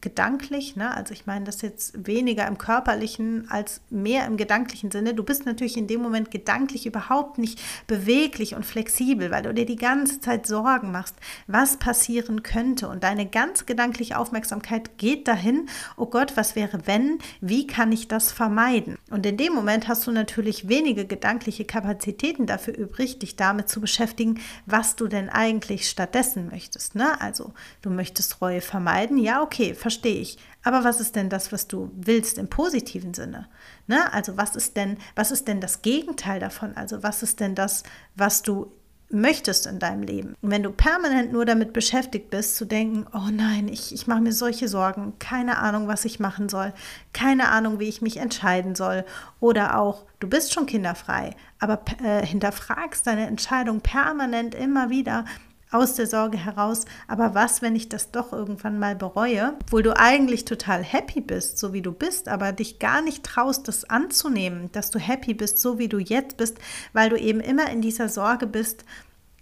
gedanklich, 0.07 0.77
ne? 0.77 0.95
also 0.95 1.13
ich 1.13 1.25
meine 1.25 1.43
das 1.43 1.61
jetzt 1.61 2.07
weniger 2.07 2.47
im 2.47 2.57
körperlichen 2.57 3.51
als 3.51 3.81
mehr 3.89 4.25
im 4.25 4.37
gedanklichen 4.37 4.89
Sinne. 4.89 5.13
Du 5.13 5.21
bist 5.21 5.45
natürlich 5.45 5.75
in 5.75 5.87
dem 5.87 6.01
Moment 6.01 6.31
gedanklich 6.31 6.85
überhaupt 6.85 7.37
nicht 7.37 7.59
beweglich 7.87 8.55
und 8.55 8.65
flexibel, 8.65 9.31
weil 9.31 9.43
du 9.43 9.53
dir 9.53 9.65
die 9.65 9.75
ganze 9.75 10.21
Zeit 10.21 10.47
Sorgen 10.47 10.93
machst, 10.93 11.15
was 11.47 11.75
passieren 11.75 12.41
könnte. 12.41 12.87
Und 12.87 13.03
deine 13.03 13.25
ganz 13.25 13.65
gedankliche 13.65 14.17
Aufmerksamkeit 14.17 14.97
geht 14.97 15.27
dahin, 15.27 15.67
oh 15.97 16.05
Gott, 16.05 16.37
was 16.37 16.55
wäre 16.55 16.79
wenn, 16.85 17.19
wie 17.41 17.67
kann 17.67 17.91
ich 17.91 18.07
das 18.07 18.31
vermeiden? 18.31 18.97
Und 19.11 19.25
in 19.25 19.35
dem 19.35 19.51
Moment 19.51 19.89
hast 19.89 20.07
du 20.07 20.11
natürlich 20.11 20.69
wenige 20.69 21.05
gedankliche 21.05 21.65
Kapazitäten 21.65 22.45
dafür 22.45 22.77
übrig, 22.77 23.19
dich 23.19 23.35
damit 23.35 23.67
zu 23.67 23.81
beschäftigen, 23.81 24.39
was 24.65 24.95
du 24.95 25.09
denn 25.09 25.27
eigentlich 25.27 25.89
stattdessen 25.89 26.47
möchtest. 26.49 26.95
Ne? 26.95 27.19
Also 27.19 27.51
du 27.81 27.89
möchtest 27.89 28.39
Reue 28.39 28.61
vermeiden, 28.61 29.17
ja 29.17 29.41
okay, 29.41 29.73
verstehe 29.97 30.21
ich. 30.21 30.37
Aber 30.63 30.83
was 30.83 30.99
ist 30.99 31.15
denn 31.15 31.29
das, 31.29 31.51
was 31.51 31.67
du 31.67 31.91
willst 31.95 32.37
im 32.37 32.49
positiven 32.49 33.13
Sinne? 33.13 33.47
Ne? 33.87 34.13
Also 34.13 34.37
was 34.37 34.55
ist 34.55 34.75
denn, 34.77 34.97
was 35.15 35.31
ist 35.31 35.47
denn 35.47 35.61
das 35.61 35.81
Gegenteil 35.81 36.39
davon? 36.39 36.75
Also 36.75 37.03
was 37.03 37.23
ist 37.23 37.39
denn 37.39 37.55
das, 37.55 37.83
was 38.15 38.41
du 38.41 38.71
möchtest 39.09 39.67
in 39.67 39.79
deinem 39.79 40.03
Leben. 40.03 40.35
Und 40.41 40.51
wenn 40.51 40.63
du 40.63 40.69
permanent 40.69 41.31
nur 41.31 41.45
damit 41.45 41.71
beschäftigt 41.71 42.29
bist, 42.29 42.57
zu 42.57 42.65
denken, 42.65 43.05
oh 43.13 43.29
nein, 43.31 43.69
ich, 43.69 43.93
ich 43.93 44.05
mache 44.05 44.19
mir 44.19 44.33
solche 44.33 44.67
Sorgen, 44.67 45.13
keine 45.17 45.59
Ahnung, 45.59 45.87
was 45.87 46.03
ich 46.03 46.19
machen 46.19 46.49
soll, 46.49 46.73
keine 47.13 47.47
Ahnung, 47.47 47.79
wie 47.79 47.87
ich 47.87 48.01
mich 48.01 48.17
entscheiden 48.17 48.75
soll, 48.75 49.05
oder 49.39 49.79
auch, 49.79 50.03
du 50.19 50.27
bist 50.27 50.53
schon 50.53 50.65
kinderfrei, 50.65 51.37
aber 51.57 51.79
äh, 52.03 52.25
hinterfragst 52.25 53.07
deine 53.07 53.27
Entscheidung 53.27 53.79
permanent 53.79 54.53
immer 54.53 54.89
wieder, 54.89 55.23
aus 55.71 55.95
der 55.95 56.07
Sorge 56.07 56.37
heraus, 56.37 56.85
aber 57.07 57.35
was, 57.35 57.61
wenn 57.61 57.75
ich 57.75 57.89
das 57.89 58.11
doch 58.11 58.31
irgendwann 58.31 58.79
mal 58.79 58.95
bereue, 58.95 59.53
obwohl 59.61 59.83
du 59.83 59.97
eigentlich 59.97 60.45
total 60.45 60.83
happy 60.83 61.21
bist, 61.21 61.57
so 61.57 61.73
wie 61.73 61.81
du 61.81 61.91
bist, 61.91 62.29
aber 62.29 62.51
dich 62.51 62.79
gar 62.79 63.01
nicht 63.01 63.23
traust, 63.23 63.67
das 63.67 63.83
anzunehmen, 63.85 64.71
dass 64.71 64.91
du 64.91 64.99
happy 64.99 65.33
bist, 65.33 65.59
so 65.59 65.77
wie 65.77 65.89
du 65.89 65.99
jetzt 65.99 66.37
bist, 66.37 66.57
weil 66.93 67.09
du 67.09 67.17
eben 67.17 67.39
immer 67.39 67.69
in 67.69 67.81
dieser 67.81 68.09
Sorge 68.09 68.47
bist, 68.47 68.85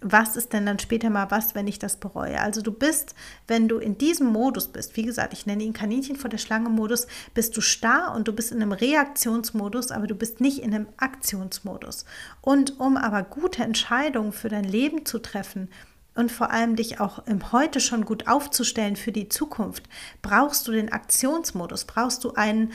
was 0.02 0.36
ist 0.36 0.52
denn 0.52 0.66
dann 0.66 0.78
später 0.78 1.08
mal 1.08 1.30
was, 1.30 1.54
wenn 1.54 1.66
ich 1.66 1.78
das 1.78 1.96
bereue? 1.96 2.40
Also 2.40 2.60
du 2.60 2.70
bist, 2.70 3.14
wenn 3.48 3.66
du 3.66 3.78
in 3.78 3.96
diesem 3.96 4.26
Modus 4.26 4.68
bist, 4.68 4.94
wie 4.96 5.02
gesagt, 5.02 5.32
ich 5.32 5.46
nenne 5.46 5.64
ihn 5.64 5.72
Kaninchen 5.72 6.16
vor 6.16 6.28
der 6.28 6.38
Schlange 6.38 6.68
Modus, 6.68 7.06
bist 7.34 7.56
du 7.56 7.60
starr 7.62 8.14
und 8.14 8.28
du 8.28 8.32
bist 8.32 8.52
in 8.52 8.60
einem 8.60 8.72
Reaktionsmodus, 8.72 9.90
aber 9.90 10.06
du 10.06 10.14
bist 10.14 10.40
nicht 10.40 10.58
in 10.58 10.74
einem 10.74 10.86
Aktionsmodus. 10.98 12.04
Und 12.42 12.78
um 12.78 12.96
aber 12.96 13.22
gute 13.22 13.62
Entscheidungen 13.62 14.32
für 14.32 14.50
dein 14.50 14.64
Leben 14.64 15.06
zu 15.06 15.18
treffen, 15.18 15.70
und 16.16 16.32
vor 16.32 16.50
allem 16.50 16.76
dich 16.76 17.00
auch 17.00 17.26
im 17.26 17.52
Heute 17.52 17.80
schon 17.80 18.04
gut 18.04 18.26
aufzustellen 18.26 18.96
für 18.96 19.12
die 19.12 19.28
Zukunft, 19.28 19.84
brauchst 20.22 20.66
du 20.66 20.72
den 20.72 20.90
Aktionsmodus, 20.90 21.84
brauchst 21.84 22.24
du 22.24 22.32
einen 22.32 22.72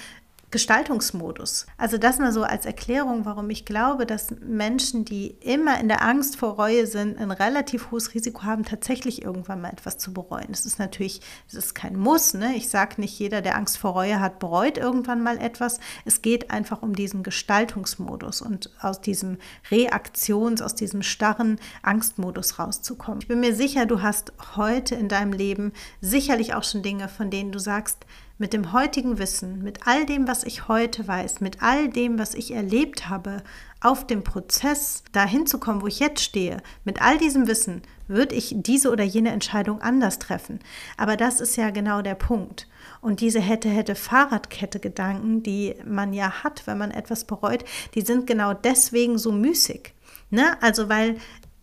Gestaltungsmodus. 0.51 1.65
Also 1.77 1.97
das 1.97 2.19
mal 2.19 2.31
so 2.31 2.43
als 2.43 2.65
Erklärung, 2.65 3.25
warum 3.25 3.49
ich 3.49 3.65
glaube, 3.65 4.05
dass 4.05 4.27
Menschen, 4.41 5.05
die 5.05 5.27
immer 5.39 5.79
in 5.79 5.87
der 5.87 6.03
Angst 6.03 6.35
vor 6.35 6.55
Reue 6.55 6.85
sind, 6.85 7.17
ein 7.17 7.31
relativ 7.31 7.89
hohes 7.89 8.13
Risiko 8.13 8.43
haben, 8.43 8.65
tatsächlich 8.65 9.23
irgendwann 9.23 9.61
mal 9.61 9.71
etwas 9.71 9.97
zu 9.97 10.13
bereuen. 10.13 10.47
Das 10.49 10.65
ist 10.65 10.77
natürlich, 10.77 11.21
das 11.47 11.55
ist 11.55 11.73
kein 11.73 11.97
Muss. 11.97 12.33
Ne? 12.33 12.53
Ich 12.55 12.69
sage 12.69 12.99
nicht, 12.99 13.17
jeder, 13.17 13.41
der 13.41 13.55
Angst 13.55 13.77
vor 13.77 13.91
Reue 13.91 14.19
hat, 14.19 14.39
bereut 14.39 14.77
irgendwann 14.77 15.23
mal 15.23 15.37
etwas. 15.37 15.79
Es 16.03 16.21
geht 16.21 16.51
einfach 16.51 16.81
um 16.81 16.95
diesen 16.95 17.23
Gestaltungsmodus 17.23 18.41
und 18.41 18.69
aus 18.81 18.99
diesem 19.01 19.37
Reaktions-, 19.69 20.61
aus 20.61 20.75
diesem 20.75 21.01
starren 21.01 21.59
Angstmodus 21.81 22.59
rauszukommen. 22.59 23.21
Ich 23.21 23.27
bin 23.27 23.39
mir 23.39 23.55
sicher, 23.55 23.85
du 23.85 24.01
hast 24.01 24.33
heute 24.57 24.95
in 24.95 25.07
deinem 25.07 25.31
Leben 25.31 25.71
sicherlich 26.01 26.53
auch 26.53 26.63
schon 26.63 26.83
Dinge, 26.83 27.07
von 27.07 27.29
denen 27.29 27.51
du 27.53 27.59
sagst, 27.59 28.05
mit 28.41 28.53
dem 28.53 28.73
heutigen 28.73 29.19
Wissen, 29.19 29.61
mit 29.61 29.85
all 29.85 30.07
dem, 30.07 30.27
was 30.27 30.43
ich 30.43 30.67
heute 30.67 31.07
weiß, 31.07 31.41
mit 31.41 31.61
all 31.61 31.89
dem, 31.89 32.17
was 32.17 32.33
ich 32.33 32.55
erlebt 32.55 33.07
habe, 33.07 33.43
auf 33.81 34.07
dem 34.07 34.23
Prozess 34.23 35.03
dahin 35.11 35.45
zu 35.45 35.59
kommen, 35.59 35.83
wo 35.83 35.87
ich 35.87 35.99
jetzt 35.99 36.23
stehe, 36.23 36.57
mit 36.83 37.03
all 37.03 37.19
diesem 37.19 37.47
Wissen, 37.47 37.83
würde 38.07 38.33
ich 38.33 38.55
diese 38.57 38.91
oder 38.91 39.03
jene 39.03 39.29
Entscheidung 39.29 39.79
anders 39.83 40.17
treffen. 40.17 40.59
Aber 40.97 41.17
das 41.17 41.39
ist 41.39 41.55
ja 41.55 41.69
genau 41.69 42.01
der 42.01 42.15
Punkt. 42.15 42.67
Und 42.99 43.21
diese 43.21 43.39
hätte, 43.39 43.69
hätte 43.69 43.93
Fahrradkette 43.93 44.79
Gedanken, 44.79 45.43
die 45.43 45.75
man 45.85 46.11
ja 46.11 46.43
hat, 46.43 46.65
wenn 46.65 46.79
man 46.79 46.89
etwas 46.89 47.25
bereut, 47.25 47.63
die 47.93 48.01
sind 48.01 48.25
genau 48.25 48.55
deswegen 48.55 49.19
so 49.19 49.31
müßig. 49.31 49.93
Ne? 50.31 50.57
Also, 50.63 50.89
weil 50.89 51.17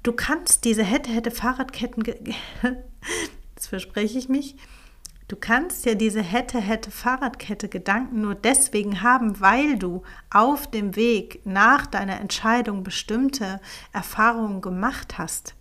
du 0.05 0.13
kannst 0.13 0.65
diese 0.65 0.85
hätte, 0.85 1.11
hätte 1.11 1.33
Fahrradketten, 1.33 2.05
jetzt 3.57 3.67
verspreche 3.67 4.17
ich 4.17 4.29
mich, 4.29 4.55
Du 5.29 5.37
kannst 5.37 5.85
ja 5.85 5.95
diese 5.95 6.23
hätte, 6.23 6.59
hätte 6.59 6.91
Fahrradkette 6.91 7.69
Gedanken 7.69 8.23
nur 8.23 8.35
deswegen 8.35 9.03
haben, 9.03 9.41
weil 9.41 9.79
du 9.79 10.03
auf 10.31 10.71
dem 10.71 10.97
Weg 10.97 11.45
nach 11.45 11.87
deiner 11.87 12.19
Entscheidung 12.19 12.83
bestimmte 12.83 13.61
Erfahrungen 13.93 14.63
gemacht 14.63 15.19
hast. 15.19 15.55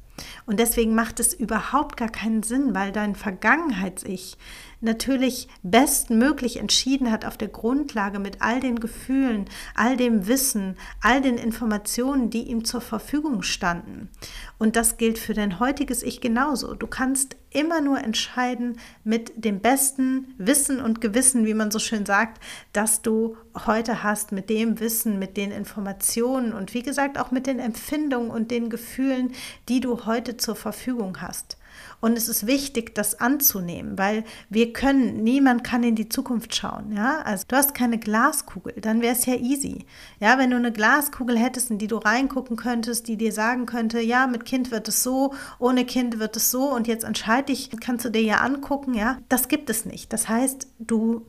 Und 0.48 0.62
deswegen 0.62 0.96
macht 0.96 1.20
es 1.20 1.34
überhaupt 1.34 1.98
gar 1.98 2.10
keinen 2.10 2.42
Sinn, 2.42 2.74
weil 2.74 2.94
dein 2.94 3.16
Vergangenheits-Ich 3.16 4.38
natürlich 4.80 5.48
bestmöglich 5.64 6.58
entschieden 6.58 7.12
hat 7.12 7.26
auf 7.26 7.36
der 7.36 7.48
Grundlage 7.48 8.20
mit 8.20 8.42
all 8.42 8.60
den 8.60 8.80
Gefühlen, 8.80 9.46
all 9.76 9.98
dem 9.98 10.28
Wissen, 10.28 10.78
all 11.02 11.22
den 11.22 11.38
Informationen, 11.38 12.30
die 12.30 12.44
ihm 12.44 12.64
zur 12.64 12.82
Verfügung 12.82 13.42
standen. 13.42 14.10
Und 14.58 14.76
das 14.76 14.98
gilt 14.98 15.20
für 15.20 15.34
dein 15.34 15.60
heutiges 15.60 16.02
Ich 16.02 16.22
genauso. 16.22 16.76
Du 16.76 16.88
kannst 16.88 17.36
immer 17.50 17.82
nur 17.82 18.04
entscheiden 18.04 18.78
mit 19.04 19.44
dem 19.44 19.62
besten 19.62 20.36
Wissen 20.38 20.80
und 20.80 21.02
Gewissen, 21.02 21.46
wie 21.46 21.54
man 21.54 21.72
so 21.72 21.80
schön 21.80 22.06
sagt, 22.06 22.42
dass 22.72 23.02
du 23.02 23.36
heute 23.66 24.04
hast, 24.04 24.32
mit 24.32 24.50
dem 24.50 24.80
Wissen, 24.80 25.18
mit 25.18 25.38
den 25.38 25.52
Informationen 25.52 26.54
und 26.54 26.74
wie 26.74 26.84
gesagt 26.84 27.18
auch 27.18 27.32
mit 27.32 27.48
den 27.48 27.60
Empfindungen 27.60 28.30
und 28.30 28.52
den 28.52 28.70
Gefühlen, 28.70 29.32
die 29.70 29.80
du 29.80 30.06
heute 30.06 30.37
zur 30.38 30.56
Verfügung 30.56 31.22
hast. 31.22 31.58
Und 32.00 32.18
es 32.18 32.28
ist 32.28 32.46
wichtig, 32.46 32.94
das 32.96 33.20
anzunehmen, 33.20 33.98
weil 33.98 34.24
wir 34.50 34.74
können, 34.74 35.24
niemand 35.24 35.64
kann 35.64 35.84
in 35.84 35.96
die 35.96 36.10
Zukunft 36.10 36.56
schauen. 36.56 36.92
Ja, 36.96 37.22
also 37.22 37.46
du 37.48 37.56
hast 37.56 37.74
keine 37.74 37.98
Glaskugel, 37.98 38.74
dann 38.80 39.02
wäre 39.02 39.14
es 39.14 39.26
ja 39.26 39.36
easy. 39.36 39.86
Ja, 40.20 40.38
wenn 40.38 40.52
du 40.52 40.58
eine 40.58 40.72
Glaskugel 40.72 41.38
hättest, 41.38 41.72
in 41.72 41.78
die 41.78 41.88
du 41.88 41.98
reingucken 41.98 42.56
könntest, 42.56 43.08
die 43.08 43.18
dir 43.18 43.32
sagen 43.32 43.66
könnte, 43.66 44.00
ja, 44.00 44.28
mit 44.28 44.46
Kind 44.46 44.72
wird 44.72 44.88
es 44.88 45.04
so, 45.04 45.34
ohne 45.60 45.86
Kind 45.86 46.20
wird 46.20 46.36
es 46.36 46.52
so 46.52 46.72
und 46.74 46.88
jetzt 46.88 47.04
entscheide 47.04 47.52
ich, 47.52 47.72
kannst 47.80 48.06
du 48.06 48.10
dir 48.10 48.22
ja 48.22 48.38
angucken. 48.38 48.94
Ja, 48.94 49.18
das 49.30 49.48
gibt 49.48 49.70
es 49.70 49.86
nicht. 49.86 50.14
Das 50.14 50.30
heißt, 50.30 50.68
du 50.80 51.26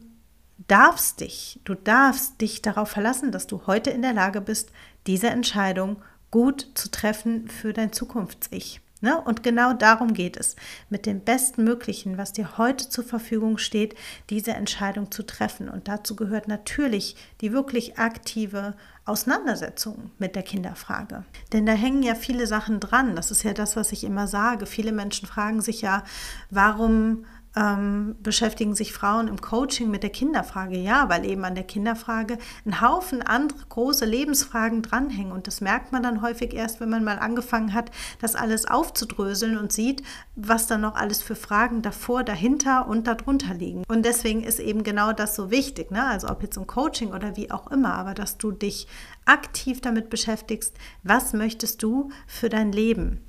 darfst 0.67 1.21
dich, 1.21 1.61
du 1.65 1.75
darfst 1.75 2.41
dich 2.41 2.61
darauf 2.63 2.91
verlassen, 2.91 3.33
dass 3.33 3.47
du 3.47 3.67
heute 3.67 3.91
in 3.91 4.03
der 4.03 4.13
Lage 4.13 4.41
bist, 4.41 4.71
diese 5.07 5.29
Entscheidung 5.29 5.97
gut 6.31 6.69
zu 6.75 6.91
treffen 6.91 7.49
für 7.49 7.73
dein 7.73 7.93
Zukunfts-Ich. 7.93 8.83
Ne? 9.01 9.21
Und 9.21 9.43
genau 9.43 9.73
darum 9.73 10.13
geht 10.13 10.37
es, 10.37 10.57
mit 10.91 11.07
dem 11.07 11.21
Bestmöglichen, 11.21 12.19
was 12.19 12.33
dir 12.33 12.59
heute 12.59 12.89
zur 12.89 13.05
Verfügung 13.05 13.59
steht, 13.59 13.95
diese 14.29 14.53
Entscheidung 14.53 15.11
zu 15.11 15.25
treffen. 15.25 15.69
Und 15.69 15.87
dazu 15.89 16.17
gehört 16.17 16.49
natürlich 16.49 17.17
die 17.41 17.53
wirklich 17.53 17.99
aktive 17.99 18.75
Auseinandersetzung 19.05 20.11
mit 20.19 20.37
der 20.37 20.43
Kinderfrage. 20.43 21.25
Denn 21.53 21.65
da 21.65 21.73
hängen 21.73 22.03
ja 22.03 22.15
viele 22.15 22.47
Sachen 22.47 22.81
dran. 22.81 23.17
Das 23.17 23.31
ist 23.31 23.43
ja 23.43 23.55
das, 23.55 23.77
was 23.77 23.93
ich 23.93 24.05
immer 24.05 24.27
sage. 24.27 24.67
Viele 24.67 24.93
Menschen 24.93 25.27
fragen 25.27 25.63
sich 25.63 25.81
ja, 25.81 26.05
warum 26.51 27.25
ähm, 27.59 28.17
beschäftigen 28.23 28.75
sich 28.75 28.93
Frauen 28.93 29.27
im 29.27 29.41
Coaching 29.41 29.91
mit 29.91 30.03
der 30.03 30.11
Kinderfrage? 30.11 30.77
Ja, 30.77 31.09
weil 31.09 31.25
eben 31.25 31.45
an 31.45 31.55
der 31.55 31.65
Kinderfrage 31.65 32.39
ein 32.65 32.81
Haufen 32.81 33.23
andere 33.23 33.59
große 33.69 34.05
Lebensfragen 34.05 34.83
dranhängen. 34.83 35.33
Und 35.33 35.47
das 35.47 35.61
merkt 35.61 35.91
man 35.91 36.03
dann 36.03 36.23
häufig 36.23 36.55
erst, 36.55 36.81
wenn 36.81 36.91
man 36.91 37.05
mal 37.05 37.19
angefangen 37.19 37.75
hat, 37.75 37.91
das 38.21 38.37
alles 38.37 38.67
aufzudröseln 38.67 39.59
und 39.59 39.73
sieht, 39.73 40.03
was 40.37 40.67
dann 40.67 40.83
noch 40.83 40.95
alles 40.95 41.23
für 41.23 41.35
Fragen 41.35 41.83
davor, 41.83 42.23
dahinter 42.23 42.87
und 42.87 43.07
darunter 43.07 43.55
liegen. 43.55 43.83
Und 43.89 44.05
deswegen 44.05 44.45
ist 44.45 44.61
eben 44.61 44.85
genau 44.85 45.13
das 45.13 45.35
so 45.35 45.51
wichtig. 45.51 45.91
Ne? 45.91 46.05
Also 46.05 46.29
ob 46.29 46.43
jetzt 46.43 46.57
im 46.57 46.67
Coaching 46.67 47.13
oder 47.13 47.37
wie 47.37 47.51
auch 47.51 47.71
immer, 47.71 47.95
aber 47.95 48.15
dass 48.15 48.39
du 48.39 48.53
dich 48.53 48.87
aktiv 49.25 49.81
damit 49.81 50.11
beschäftigst, 50.11 50.77
was 51.03 51.33
möchtest 51.33 51.83
du 51.83 52.11
für 52.27 52.49
dein 52.49 52.73
Leben? 52.73 53.28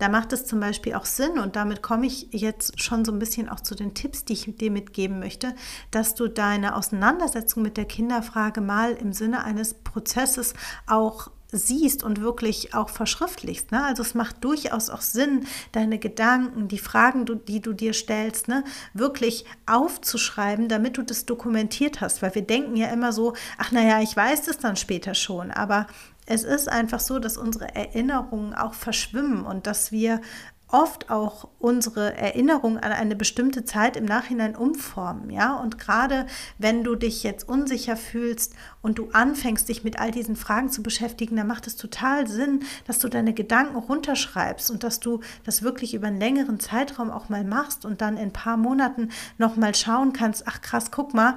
Da 0.00 0.08
macht 0.08 0.32
es 0.32 0.46
zum 0.46 0.60
Beispiel 0.60 0.94
auch 0.94 1.04
Sinn, 1.04 1.38
und 1.38 1.56
damit 1.56 1.82
komme 1.82 2.06
ich 2.06 2.28
jetzt 2.32 2.82
schon 2.82 3.04
so 3.04 3.12
ein 3.12 3.18
bisschen 3.18 3.48
auch 3.48 3.60
zu 3.60 3.74
den 3.74 3.94
Tipps, 3.94 4.24
die 4.24 4.32
ich 4.32 4.56
dir 4.56 4.70
mitgeben 4.70 5.20
möchte, 5.20 5.54
dass 5.90 6.14
du 6.14 6.26
deine 6.26 6.74
Auseinandersetzung 6.74 7.62
mit 7.62 7.76
der 7.76 7.84
Kinderfrage 7.84 8.62
mal 8.62 8.92
im 8.92 9.12
Sinne 9.12 9.44
eines 9.44 9.74
Prozesses 9.74 10.54
auch 10.86 11.30
siehst 11.52 12.02
und 12.02 12.20
wirklich 12.20 12.74
auch 12.74 12.88
verschriftlichst. 12.88 13.72
Ne? 13.72 13.84
Also 13.84 14.02
es 14.02 14.14
macht 14.14 14.42
durchaus 14.44 14.90
auch 14.90 15.00
Sinn, 15.00 15.46
deine 15.72 15.98
Gedanken, 15.98 16.68
die 16.68 16.78
Fragen, 16.78 17.26
die 17.46 17.60
du 17.60 17.72
dir 17.72 17.92
stellst, 17.92 18.48
ne, 18.48 18.64
wirklich 18.94 19.44
aufzuschreiben, 19.66 20.68
damit 20.68 20.96
du 20.96 21.02
das 21.02 21.26
dokumentiert 21.26 22.00
hast. 22.00 22.22
Weil 22.22 22.34
wir 22.34 22.42
denken 22.42 22.76
ja 22.76 22.88
immer 22.88 23.12
so, 23.12 23.34
ach 23.58 23.72
naja, 23.72 24.00
ich 24.00 24.16
weiß 24.16 24.48
es 24.48 24.58
dann 24.58 24.76
später 24.76 25.14
schon. 25.14 25.50
Aber 25.50 25.86
es 26.30 26.44
ist 26.44 26.68
einfach 26.68 27.00
so, 27.00 27.18
dass 27.18 27.36
unsere 27.36 27.74
Erinnerungen 27.74 28.54
auch 28.54 28.74
verschwimmen 28.74 29.44
und 29.44 29.66
dass 29.66 29.90
wir 29.90 30.20
oft 30.68 31.10
auch 31.10 31.48
unsere 31.58 32.16
Erinnerung 32.16 32.78
an 32.78 32.92
eine 32.92 33.16
bestimmte 33.16 33.64
Zeit 33.64 33.96
im 33.96 34.04
Nachhinein 34.04 34.54
umformen, 34.54 35.30
ja? 35.30 35.56
Und 35.56 35.78
gerade 35.78 36.26
wenn 36.58 36.84
du 36.84 36.94
dich 36.94 37.24
jetzt 37.24 37.48
unsicher 37.48 37.96
fühlst 37.96 38.54
und 38.80 38.98
du 38.98 39.10
anfängst, 39.10 39.68
dich 39.68 39.82
mit 39.82 39.98
all 39.98 40.12
diesen 40.12 40.36
Fragen 40.36 40.70
zu 40.70 40.84
beschäftigen, 40.84 41.34
dann 41.34 41.48
macht 41.48 41.66
es 41.66 41.74
total 41.74 42.28
Sinn, 42.28 42.62
dass 42.86 43.00
du 43.00 43.08
deine 43.08 43.34
Gedanken 43.34 43.74
runterschreibst 43.74 44.70
und 44.70 44.84
dass 44.84 45.00
du 45.00 45.18
das 45.42 45.62
wirklich 45.62 45.94
über 45.94 46.06
einen 46.06 46.20
längeren 46.20 46.60
Zeitraum 46.60 47.10
auch 47.10 47.28
mal 47.28 47.42
machst 47.42 47.84
und 47.84 48.00
dann 48.00 48.16
in 48.16 48.28
ein 48.28 48.32
paar 48.32 48.56
Monaten 48.56 49.08
noch 49.38 49.56
mal 49.56 49.74
schauen 49.74 50.12
kannst, 50.12 50.46
ach 50.46 50.60
krass, 50.60 50.92
guck 50.92 51.12
mal, 51.12 51.34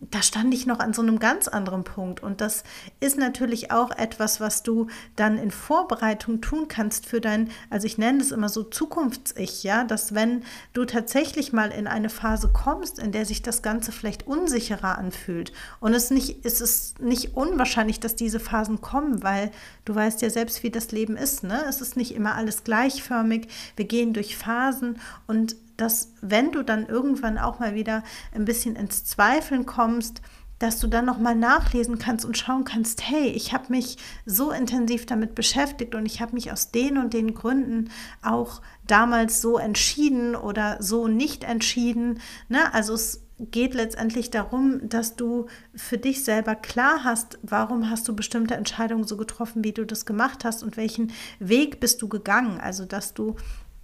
da 0.00 0.22
stand 0.22 0.52
ich 0.52 0.66
noch 0.66 0.80
an 0.80 0.92
so 0.92 1.02
einem 1.02 1.18
ganz 1.18 1.48
anderen 1.48 1.84
Punkt. 1.84 2.22
Und 2.22 2.40
das 2.40 2.64
ist 3.00 3.16
natürlich 3.16 3.70
auch 3.70 3.90
etwas, 3.90 4.40
was 4.40 4.62
du 4.62 4.88
dann 5.16 5.38
in 5.38 5.50
Vorbereitung 5.50 6.40
tun 6.40 6.68
kannst 6.68 7.06
für 7.06 7.20
dein, 7.20 7.50
also 7.70 7.86
ich 7.86 7.98
nenne 7.98 8.20
es 8.20 8.32
immer 8.32 8.48
so 8.48 8.62
Zukunfts-Ich, 8.64 9.62
ja, 9.62 9.84
dass 9.84 10.14
wenn 10.14 10.42
du 10.72 10.84
tatsächlich 10.84 11.52
mal 11.52 11.70
in 11.70 11.86
eine 11.86 12.10
Phase 12.10 12.50
kommst, 12.52 12.98
in 12.98 13.12
der 13.12 13.24
sich 13.24 13.42
das 13.42 13.62
Ganze 13.62 13.92
vielleicht 13.92 14.26
unsicherer 14.26 14.98
anfühlt 14.98 15.52
und 15.80 15.94
es 15.94 16.10
nicht, 16.10 16.44
es 16.44 16.60
ist 16.60 17.00
nicht 17.00 17.36
unwahrscheinlich, 17.36 18.00
dass 18.00 18.16
diese 18.16 18.40
Phasen 18.40 18.80
kommen, 18.80 19.22
weil 19.22 19.50
du 19.84 19.94
weißt 19.94 20.22
ja 20.22 20.30
selbst, 20.30 20.62
wie 20.62 20.70
das 20.70 20.92
Leben 20.92 21.16
ist, 21.16 21.44
ne? 21.44 21.64
Es 21.68 21.80
ist 21.80 21.96
nicht 21.96 22.14
immer 22.14 22.34
alles 22.34 22.64
gleichförmig. 22.64 23.48
Wir 23.76 23.86
gehen 23.86 24.12
durch 24.12 24.36
Phasen 24.36 24.98
und 25.26 25.56
dass 25.76 26.12
wenn 26.20 26.52
du 26.52 26.62
dann 26.62 26.86
irgendwann 26.86 27.38
auch 27.38 27.58
mal 27.58 27.74
wieder 27.74 28.02
ein 28.32 28.44
bisschen 28.44 28.76
ins 28.76 29.04
Zweifeln 29.04 29.66
kommst, 29.66 30.20
dass 30.58 30.78
du 30.78 30.86
dann 30.86 31.04
nochmal 31.04 31.34
nachlesen 31.34 31.98
kannst 31.98 32.24
und 32.24 32.38
schauen 32.38 32.64
kannst, 32.64 33.08
hey, 33.08 33.28
ich 33.28 33.52
habe 33.52 33.66
mich 33.68 33.98
so 34.24 34.50
intensiv 34.50 35.04
damit 35.04 35.34
beschäftigt 35.34 35.94
und 35.94 36.06
ich 36.06 36.20
habe 36.20 36.32
mich 36.32 36.52
aus 36.52 36.70
den 36.70 36.96
und 36.96 37.12
den 37.12 37.34
Gründen 37.34 37.90
auch 38.22 38.62
damals 38.86 39.40
so 39.40 39.58
entschieden 39.58 40.36
oder 40.36 40.76
so 40.80 41.08
nicht 41.08 41.44
entschieden. 41.44 42.20
Ne? 42.48 42.72
Also 42.72 42.94
es 42.94 43.24
geht 43.38 43.74
letztendlich 43.74 44.30
darum, 44.30 44.88
dass 44.88 45.16
du 45.16 45.46
für 45.74 45.98
dich 45.98 46.24
selber 46.24 46.54
klar 46.54 47.02
hast, 47.02 47.38
warum 47.42 47.90
hast 47.90 48.06
du 48.06 48.14
bestimmte 48.14 48.54
Entscheidungen 48.54 49.04
so 49.04 49.16
getroffen, 49.16 49.64
wie 49.64 49.72
du 49.72 49.84
das 49.84 50.06
gemacht 50.06 50.44
hast 50.44 50.62
und 50.62 50.76
welchen 50.76 51.12
Weg 51.40 51.80
bist 51.80 52.00
du 52.00 52.08
gegangen. 52.08 52.60
Also 52.60 52.84
dass 52.84 53.12
du 53.12 53.34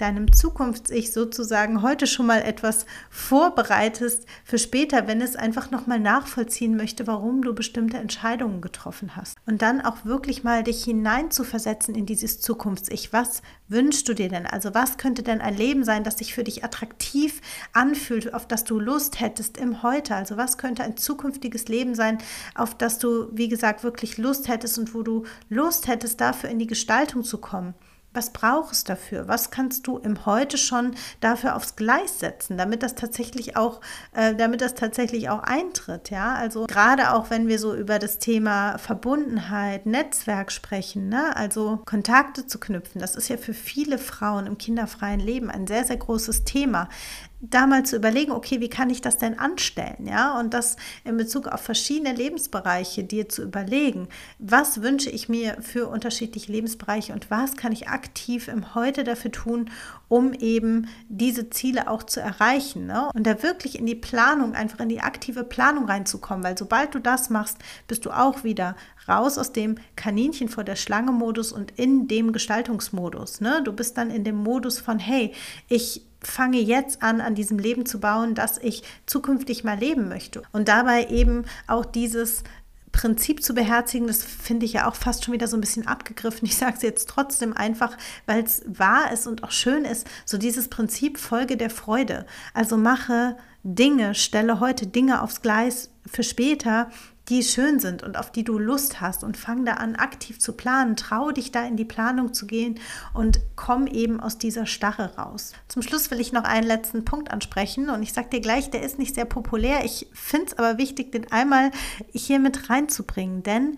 deinem 0.00 0.32
Zukunfts-Ich 0.32 1.12
sozusagen 1.12 1.82
heute 1.82 2.06
schon 2.06 2.26
mal 2.26 2.42
etwas 2.42 2.86
vorbereitest 3.10 4.26
für 4.44 4.58
später, 4.58 5.06
wenn 5.06 5.20
es 5.20 5.36
einfach 5.36 5.70
nochmal 5.70 6.00
nachvollziehen 6.00 6.76
möchte, 6.76 7.06
warum 7.06 7.42
du 7.42 7.54
bestimmte 7.54 7.98
Entscheidungen 7.98 8.60
getroffen 8.60 9.16
hast. 9.16 9.36
Und 9.46 9.62
dann 9.62 9.80
auch 9.80 10.04
wirklich 10.04 10.44
mal 10.44 10.62
dich 10.62 10.84
hineinzuversetzen 10.84 11.94
in 11.94 12.06
dieses 12.06 12.40
Zukunfts-Ich. 12.40 13.12
Was 13.12 13.42
wünschst 13.68 14.08
du 14.08 14.14
dir 14.14 14.28
denn? 14.28 14.46
Also 14.46 14.74
was 14.74 14.98
könnte 14.98 15.22
denn 15.22 15.40
ein 15.40 15.56
Leben 15.56 15.84
sein, 15.84 16.04
das 16.04 16.18
sich 16.18 16.34
für 16.34 16.44
dich 16.44 16.64
attraktiv 16.64 17.40
anfühlt, 17.72 18.34
auf 18.34 18.46
das 18.46 18.64
du 18.64 18.78
Lust 18.78 19.20
hättest 19.20 19.58
im 19.58 19.82
Heute? 19.82 20.14
Also 20.14 20.36
was 20.36 20.58
könnte 20.58 20.82
ein 20.82 20.96
zukünftiges 20.96 21.68
Leben 21.68 21.94
sein, 21.94 22.18
auf 22.54 22.74
das 22.76 22.98
du, 22.98 23.28
wie 23.32 23.48
gesagt, 23.48 23.84
wirklich 23.84 24.18
Lust 24.18 24.48
hättest 24.48 24.78
und 24.78 24.94
wo 24.94 25.02
du 25.02 25.24
Lust 25.48 25.88
hättest, 25.88 26.20
dafür 26.20 26.50
in 26.50 26.58
die 26.58 26.66
Gestaltung 26.66 27.24
zu 27.24 27.38
kommen? 27.38 27.74
Was 28.12 28.32
brauchst 28.32 28.88
du 28.88 28.92
dafür? 28.92 29.28
Was 29.28 29.52
kannst 29.52 29.86
du 29.86 29.98
im 29.98 30.26
Heute 30.26 30.58
schon 30.58 30.96
dafür 31.20 31.54
aufs 31.54 31.76
Gleis 31.76 32.18
setzen, 32.18 32.58
damit 32.58 32.82
das 32.82 32.96
tatsächlich 32.96 33.56
auch, 33.56 33.80
äh, 34.12 34.34
damit 34.34 34.62
das 34.62 34.74
tatsächlich 34.74 35.30
auch 35.30 35.44
eintritt? 35.44 36.10
Ja, 36.10 36.34
also 36.34 36.66
gerade 36.66 37.12
auch 37.12 37.30
wenn 37.30 37.46
wir 37.46 37.60
so 37.60 37.72
über 37.72 38.00
das 38.00 38.18
Thema 38.18 38.78
Verbundenheit, 38.78 39.86
Netzwerk 39.86 40.50
sprechen, 40.50 41.08
ne? 41.08 41.36
also 41.36 41.80
Kontakte 41.84 42.48
zu 42.48 42.58
knüpfen, 42.58 43.00
das 43.00 43.14
ist 43.14 43.28
ja 43.28 43.36
für 43.36 43.54
viele 43.54 43.96
Frauen 43.96 44.46
im 44.46 44.58
kinderfreien 44.58 45.20
Leben 45.20 45.48
ein 45.48 45.68
sehr, 45.68 45.84
sehr 45.84 45.98
großes 45.98 46.42
Thema 46.42 46.88
da 47.40 47.66
mal 47.66 47.84
zu 47.84 47.96
überlegen, 47.96 48.32
okay, 48.32 48.60
wie 48.60 48.68
kann 48.68 48.90
ich 48.90 49.00
das 49.00 49.16
denn 49.16 49.38
anstellen, 49.38 50.06
ja? 50.06 50.38
Und 50.38 50.52
das 50.52 50.76
in 51.04 51.16
Bezug 51.16 51.46
auf 51.48 51.60
verschiedene 51.60 52.12
Lebensbereiche 52.12 53.02
dir 53.02 53.28
zu 53.28 53.42
überlegen, 53.42 54.08
was 54.38 54.82
wünsche 54.82 55.08
ich 55.08 55.28
mir 55.28 55.56
für 55.60 55.88
unterschiedliche 55.88 56.52
Lebensbereiche 56.52 57.14
und 57.14 57.30
was 57.30 57.56
kann 57.56 57.72
ich 57.72 57.88
aktiv 58.00 58.48
im 58.48 58.74
Heute 58.74 59.04
dafür 59.04 59.30
tun, 59.30 59.70
um 60.08 60.32
eben 60.32 60.88
diese 61.08 61.50
Ziele 61.50 61.90
auch 61.90 62.02
zu 62.02 62.20
erreichen. 62.20 62.86
Ne? 62.86 63.10
Und 63.14 63.26
da 63.26 63.42
wirklich 63.42 63.78
in 63.78 63.84
die 63.84 63.94
Planung, 63.94 64.54
einfach 64.54 64.80
in 64.80 64.88
die 64.88 65.00
aktive 65.00 65.44
Planung 65.44 65.84
reinzukommen, 65.84 66.42
weil 66.42 66.56
sobald 66.56 66.94
du 66.94 66.98
das 66.98 67.28
machst, 67.28 67.58
bist 67.88 68.06
du 68.06 68.10
auch 68.10 68.42
wieder 68.42 68.74
raus 69.06 69.36
aus 69.36 69.52
dem 69.52 69.76
Kaninchen 69.96 70.48
vor 70.48 70.64
der 70.64 70.76
Schlange-Modus 70.76 71.52
und 71.52 71.72
in 71.72 72.08
dem 72.08 72.32
Gestaltungsmodus. 72.32 73.42
Ne? 73.42 73.60
Du 73.64 73.72
bist 73.72 73.98
dann 73.98 74.10
in 74.10 74.24
dem 74.24 74.36
Modus 74.36 74.78
von, 74.78 74.98
hey, 74.98 75.34
ich 75.68 76.02
fange 76.22 76.58
jetzt 76.58 77.02
an, 77.02 77.20
an 77.20 77.34
diesem 77.34 77.58
Leben 77.58 77.86
zu 77.86 78.00
bauen, 78.00 78.34
das 78.34 78.58
ich 78.58 78.82
zukünftig 79.06 79.64
mal 79.64 79.78
leben 79.78 80.08
möchte. 80.08 80.42
Und 80.52 80.68
dabei 80.68 81.06
eben 81.06 81.44
auch 81.66 81.84
dieses 81.84 82.42
Prinzip 82.92 83.42
zu 83.42 83.54
beherzigen, 83.54 84.06
das 84.06 84.24
finde 84.24 84.66
ich 84.66 84.74
ja 84.74 84.88
auch 84.88 84.94
fast 84.94 85.24
schon 85.24 85.34
wieder 85.34 85.46
so 85.46 85.56
ein 85.56 85.60
bisschen 85.60 85.86
abgegriffen. 85.86 86.46
Ich 86.46 86.56
sage 86.56 86.74
es 86.76 86.82
jetzt 86.82 87.08
trotzdem 87.08 87.56
einfach, 87.56 87.96
weil 88.26 88.42
es 88.44 88.62
wahr 88.66 89.12
ist 89.12 89.26
und 89.26 89.44
auch 89.44 89.52
schön 89.52 89.84
ist, 89.84 90.06
so 90.24 90.38
dieses 90.38 90.68
Prinzip 90.68 91.18
Folge 91.18 91.56
der 91.56 91.70
Freude. 91.70 92.26
Also 92.52 92.76
mache 92.76 93.36
Dinge, 93.62 94.14
stelle 94.14 94.60
heute 94.60 94.86
Dinge 94.86 95.22
aufs 95.22 95.42
Gleis 95.42 95.90
für 96.06 96.22
später, 96.22 96.90
die 97.30 97.44
schön 97.44 97.78
sind 97.78 98.02
und 98.02 98.18
auf 98.18 98.32
die 98.32 98.42
du 98.42 98.58
Lust 98.58 99.00
hast 99.00 99.22
und 99.22 99.36
fang 99.36 99.64
da 99.64 99.74
an, 99.74 99.94
aktiv 99.94 100.40
zu 100.40 100.52
planen. 100.52 100.96
Trau 100.96 101.30
dich 101.30 101.52
da 101.52 101.64
in 101.64 101.76
die 101.76 101.84
Planung 101.84 102.34
zu 102.34 102.46
gehen 102.46 102.80
und 103.14 103.40
komm 103.54 103.86
eben 103.86 104.20
aus 104.20 104.36
dieser 104.36 104.66
Starre 104.66 105.16
raus. 105.16 105.52
Zum 105.68 105.82
Schluss 105.82 106.10
will 106.10 106.20
ich 106.20 106.32
noch 106.32 106.44
einen 106.44 106.66
letzten 106.66 107.04
Punkt 107.04 107.30
ansprechen 107.30 107.88
und 107.88 108.02
ich 108.02 108.12
sage 108.12 108.30
dir 108.30 108.40
gleich, 108.40 108.70
der 108.70 108.82
ist 108.82 108.98
nicht 108.98 109.14
sehr 109.14 109.24
populär. 109.24 109.84
Ich 109.84 110.08
finde 110.12 110.46
es 110.46 110.58
aber 110.58 110.76
wichtig, 110.76 111.12
den 111.12 111.30
einmal 111.30 111.70
hier 112.12 112.40
mit 112.40 112.68
reinzubringen, 112.68 113.44
denn 113.44 113.76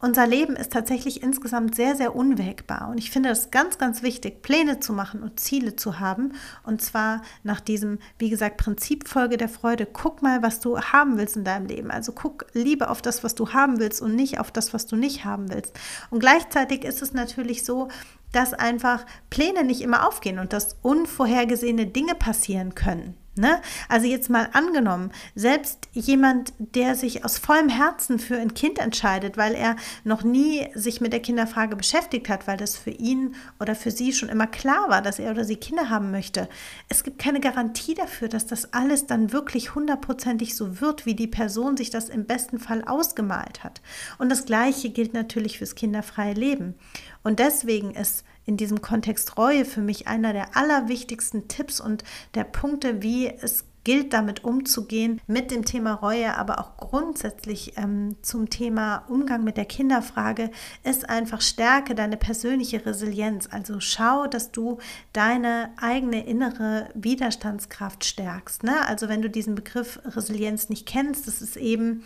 unser 0.00 0.26
Leben 0.26 0.56
ist 0.56 0.72
tatsächlich 0.72 1.22
insgesamt 1.22 1.74
sehr, 1.74 1.94
sehr 1.94 2.16
unwägbar. 2.16 2.88
Und 2.88 2.98
ich 2.98 3.10
finde 3.10 3.28
es 3.28 3.50
ganz, 3.50 3.76
ganz 3.76 4.02
wichtig, 4.02 4.40
Pläne 4.42 4.80
zu 4.80 4.94
machen 4.94 5.22
und 5.22 5.38
Ziele 5.38 5.76
zu 5.76 6.00
haben. 6.00 6.32
Und 6.64 6.80
zwar 6.80 7.20
nach 7.42 7.60
diesem, 7.60 7.98
wie 8.18 8.30
gesagt, 8.30 8.56
Prinzip 8.56 9.08
Folge 9.08 9.36
der 9.36 9.50
Freude. 9.50 9.86
Guck 9.86 10.22
mal, 10.22 10.42
was 10.42 10.60
du 10.60 10.80
haben 10.80 11.18
willst 11.18 11.36
in 11.36 11.44
deinem 11.44 11.66
Leben. 11.66 11.90
Also 11.90 12.12
guck 12.12 12.46
lieber 12.54 12.90
auf 12.90 13.02
das, 13.02 13.22
was 13.22 13.34
du 13.34 13.52
haben 13.52 13.78
willst 13.78 14.00
und 14.00 14.16
nicht 14.16 14.40
auf 14.40 14.50
das, 14.50 14.72
was 14.72 14.86
du 14.86 14.96
nicht 14.96 15.26
haben 15.26 15.52
willst. 15.52 15.78
Und 16.08 16.20
gleichzeitig 16.20 16.84
ist 16.84 17.02
es 17.02 17.12
natürlich 17.12 17.64
so, 17.64 17.88
dass 18.32 18.54
einfach 18.54 19.04
Pläne 19.28 19.64
nicht 19.64 19.82
immer 19.82 20.08
aufgehen 20.08 20.38
und 20.38 20.52
dass 20.52 20.76
unvorhergesehene 20.82 21.86
Dinge 21.86 22.14
passieren 22.14 22.74
können. 22.74 23.16
Ne? 23.40 23.62
Also 23.88 24.06
jetzt 24.06 24.28
mal 24.28 24.50
angenommen, 24.52 25.10
selbst 25.34 25.88
jemand, 25.92 26.52
der 26.58 26.94
sich 26.94 27.24
aus 27.24 27.38
vollem 27.38 27.70
Herzen 27.70 28.18
für 28.18 28.36
ein 28.36 28.52
Kind 28.52 28.78
entscheidet, 28.78 29.38
weil 29.38 29.54
er 29.54 29.76
noch 30.04 30.22
nie 30.22 30.68
sich 30.74 31.00
mit 31.00 31.14
der 31.14 31.20
Kinderfrage 31.20 31.74
beschäftigt 31.74 32.28
hat, 32.28 32.46
weil 32.46 32.58
das 32.58 32.76
für 32.76 32.90
ihn 32.90 33.34
oder 33.58 33.74
für 33.74 33.90
sie 33.90 34.12
schon 34.12 34.28
immer 34.28 34.46
klar 34.46 34.90
war, 34.90 35.00
dass 35.00 35.18
er 35.18 35.30
oder 35.30 35.46
sie 35.46 35.56
Kinder 35.56 35.88
haben 35.88 36.10
möchte. 36.10 36.50
Es 36.90 37.02
gibt 37.02 37.18
keine 37.18 37.40
Garantie 37.40 37.94
dafür, 37.94 38.28
dass 38.28 38.46
das 38.46 38.74
alles 38.74 39.06
dann 39.06 39.32
wirklich 39.32 39.74
hundertprozentig 39.74 40.54
so 40.54 40.82
wird, 40.82 41.06
wie 41.06 41.14
die 41.14 41.26
Person 41.26 41.78
sich 41.78 41.88
das 41.88 42.10
im 42.10 42.26
besten 42.26 42.58
Fall 42.58 42.84
ausgemalt 42.84 43.64
hat. 43.64 43.80
Und 44.18 44.28
das 44.28 44.44
Gleiche 44.44 44.90
gilt 44.90 45.14
natürlich 45.14 45.56
fürs 45.56 45.74
kinderfreie 45.74 46.34
Leben. 46.34 46.74
Und 47.22 47.38
deswegen 47.38 47.92
ist 47.92 48.24
in 48.46 48.56
diesem 48.56 48.80
Kontext 48.80 49.36
Reue 49.36 49.64
für 49.64 49.80
mich 49.80 50.06
einer 50.06 50.32
der 50.32 50.56
allerwichtigsten 50.56 51.48
Tipps 51.48 51.80
und 51.80 52.04
der 52.34 52.44
Punkte, 52.44 53.02
wie 53.02 53.28
es 53.28 53.64
gilt, 53.84 54.12
damit 54.12 54.44
umzugehen, 54.44 55.20
mit 55.26 55.50
dem 55.50 55.64
Thema 55.64 55.94
Reue, 55.94 56.36
aber 56.36 56.60
auch 56.60 56.76
grundsätzlich 56.76 57.76
ähm, 57.76 58.16
zum 58.22 58.50
Thema 58.50 59.04
Umgang 59.08 59.42
mit 59.42 59.56
der 59.56 59.64
Kinderfrage, 59.64 60.50
ist 60.84 61.08
einfach 61.08 61.40
stärke 61.40 61.94
deine 61.94 62.16
persönliche 62.16 62.84
Resilienz. 62.84 63.48
Also 63.50 63.80
schau, 63.80 64.26
dass 64.26 64.52
du 64.52 64.78
deine 65.12 65.70
eigene 65.80 66.26
innere 66.26 66.90
Widerstandskraft 66.94 68.04
stärkst. 68.04 68.64
Ne? 68.64 68.86
Also 68.86 69.08
wenn 69.08 69.22
du 69.22 69.30
diesen 69.30 69.54
Begriff 69.54 70.00
Resilienz 70.04 70.68
nicht 70.68 70.86
kennst, 70.86 71.26
das 71.26 71.40
ist 71.40 71.56
eben 71.56 72.04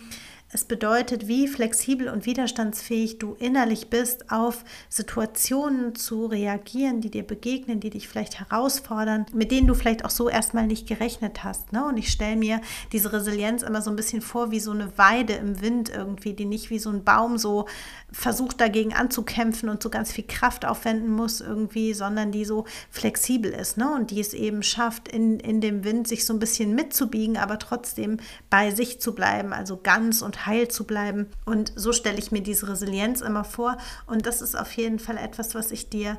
es 0.51 0.63
bedeutet, 0.63 1.27
wie 1.27 1.47
flexibel 1.47 2.07
und 2.07 2.25
widerstandsfähig 2.25 3.17
du 3.17 3.33
innerlich 3.39 3.89
bist, 3.89 4.31
auf 4.31 4.63
Situationen 4.89 5.95
zu 5.95 6.27
reagieren, 6.27 7.01
die 7.01 7.09
dir 7.09 7.23
begegnen, 7.23 7.79
die 7.79 7.89
dich 7.89 8.07
vielleicht 8.07 8.39
herausfordern, 8.39 9.25
mit 9.33 9.51
denen 9.51 9.67
du 9.67 9.73
vielleicht 9.73 10.05
auch 10.05 10.11
so 10.11 10.29
erstmal 10.29 10.67
nicht 10.67 10.87
gerechnet 10.87 11.43
hast. 11.43 11.73
Ne? 11.73 11.83
Und 11.83 11.97
ich 11.97 12.11
stelle 12.11 12.35
mir 12.35 12.61
diese 12.91 13.11
Resilienz 13.11 13.63
immer 13.63 13.81
so 13.81 13.89
ein 13.89 13.95
bisschen 13.95 14.21
vor 14.21 14.51
wie 14.51 14.59
so 14.59 14.71
eine 14.71 14.95
Weide 14.97 15.33
im 15.33 15.61
Wind 15.61 15.89
irgendwie, 15.89 16.33
die 16.33 16.45
nicht 16.45 16.69
wie 16.69 16.79
so 16.79 16.91
ein 16.91 17.03
Baum 17.03 17.37
so 17.39 17.65
versucht 18.11 18.61
dagegen 18.61 18.93
anzukämpfen 18.93 19.67
und 19.67 19.81
so 19.81 19.89
ganz 19.89 20.11
viel 20.11 20.25
Kraft 20.25 20.63
aufwenden 20.63 21.09
muss 21.09 21.41
irgendwie, 21.41 21.93
sondern 21.93 22.31
die 22.31 22.45
so 22.45 22.65
flexibel 22.91 23.51
ist 23.51 23.77
ne? 23.77 23.91
und 23.93 24.11
die 24.11 24.21
es 24.21 24.33
eben 24.33 24.63
schafft, 24.63 25.07
in, 25.07 25.39
in 25.39 25.59
dem 25.59 25.83
Wind 25.83 26.07
sich 26.07 26.23
so 26.23 26.33
ein 26.33 26.39
bisschen 26.39 26.75
mitzubiegen, 26.75 27.35
aber 27.35 27.59
trotzdem 27.59 28.17
bei 28.49 28.71
sich 28.71 29.01
zu 29.01 29.15
bleiben, 29.15 29.51
also 29.51 29.77
ganz 29.81 30.21
und 30.35 30.45
heil 30.45 30.67
zu 30.67 30.85
bleiben. 30.85 31.27
Und 31.45 31.71
so 31.75 31.93
stelle 31.93 32.17
ich 32.17 32.31
mir 32.31 32.41
diese 32.41 32.67
Resilienz 32.67 33.21
immer 33.21 33.43
vor. 33.43 33.77
Und 34.05 34.25
das 34.25 34.41
ist 34.41 34.57
auf 34.57 34.71
jeden 34.73 34.99
Fall 34.99 35.17
etwas, 35.17 35.55
was 35.55 35.71
ich 35.71 35.89
dir 35.89 36.17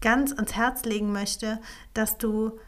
ganz 0.00 0.32
ans 0.32 0.54
Herz 0.54 0.84
legen 0.84 1.12
möchte, 1.12 1.60
dass 1.92 2.18
du 2.18 2.58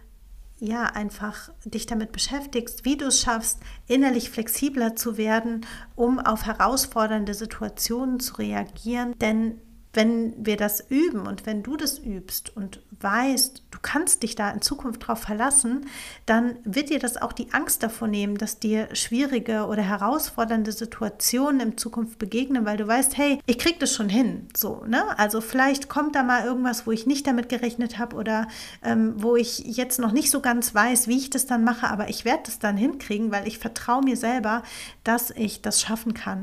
ja 0.58 0.84
einfach 0.84 1.50
dich 1.64 1.84
damit 1.86 2.12
beschäftigst, 2.12 2.84
wie 2.84 2.96
du 2.96 3.06
es 3.06 3.20
schaffst, 3.20 3.58
innerlich 3.86 4.30
flexibler 4.30 4.96
zu 4.96 5.18
werden, 5.18 5.66
um 5.96 6.18
auf 6.18 6.46
herausfordernde 6.46 7.34
Situationen 7.34 8.20
zu 8.20 8.36
reagieren. 8.36 9.18
Denn 9.18 9.60
wenn 9.96 10.34
wir 10.38 10.56
das 10.56 10.84
üben 10.88 11.26
und 11.26 11.46
wenn 11.46 11.62
du 11.62 11.76
das 11.76 11.98
übst 11.98 12.56
und 12.56 12.80
weißt, 13.00 13.62
du 13.70 13.78
kannst 13.82 14.22
dich 14.22 14.34
da 14.34 14.50
in 14.50 14.62
Zukunft 14.62 15.06
drauf 15.06 15.20
verlassen, 15.20 15.86
dann 16.24 16.56
wird 16.64 16.90
dir 16.90 16.98
das 16.98 17.16
auch 17.16 17.32
die 17.32 17.52
Angst 17.52 17.82
davor 17.82 18.08
nehmen, 18.08 18.38
dass 18.38 18.58
dir 18.58 18.94
schwierige 18.94 19.66
oder 19.66 19.82
herausfordernde 19.82 20.72
Situationen 20.72 21.60
in 21.60 21.78
Zukunft 21.78 22.18
begegnen, 22.18 22.64
weil 22.64 22.76
du 22.76 22.86
weißt, 22.86 23.16
hey, 23.16 23.40
ich 23.46 23.58
krieg 23.58 23.80
das 23.80 23.94
schon 23.94 24.08
hin. 24.08 24.48
So, 24.56 24.84
ne? 24.86 25.18
Also 25.18 25.40
vielleicht 25.40 25.88
kommt 25.88 26.14
da 26.14 26.22
mal 26.22 26.44
irgendwas, 26.44 26.86
wo 26.86 26.92
ich 26.92 27.06
nicht 27.06 27.26
damit 27.26 27.48
gerechnet 27.48 27.98
habe 27.98 28.16
oder 28.16 28.48
ähm, 28.82 29.14
wo 29.16 29.36
ich 29.36 29.58
jetzt 29.58 29.98
noch 29.98 30.12
nicht 30.12 30.30
so 30.30 30.40
ganz 30.40 30.74
weiß, 30.74 31.08
wie 31.08 31.16
ich 31.16 31.30
das 31.30 31.46
dann 31.46 31.64
mache, 31.64 31.88
aber 31.88 32.08
ich 32.08 32.24
werde 32.24 32.44
das 32.44 32.58
dann 32.58 32.76
hinkriegen, 32.76 33.32
weil 33.32 33.48
ich 33.48 33.58
vertraue 33.58 34.02
mir 34.02 34.16
selber, 34.16 34.62
dass 35.04 35.30
ich 35.30 35.62
das 35.62 35.80
schaffen 35.80 36.14
kann. 36.14 36.42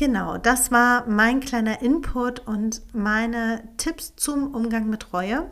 Genau, 0.00 0.38
das 0.38 0.70
war 0.70 1.06
mein 1.06 1.40
kleiner 1.40 1.82
Input 1.82 2.40
und 2.46 2.80
meine 2.94 3.68
Tipps 3.76 4.16
zum 4.16 4.54
Umgang 4.54 4.88
mit 4.88 5.12
Reue. 5.12 5.50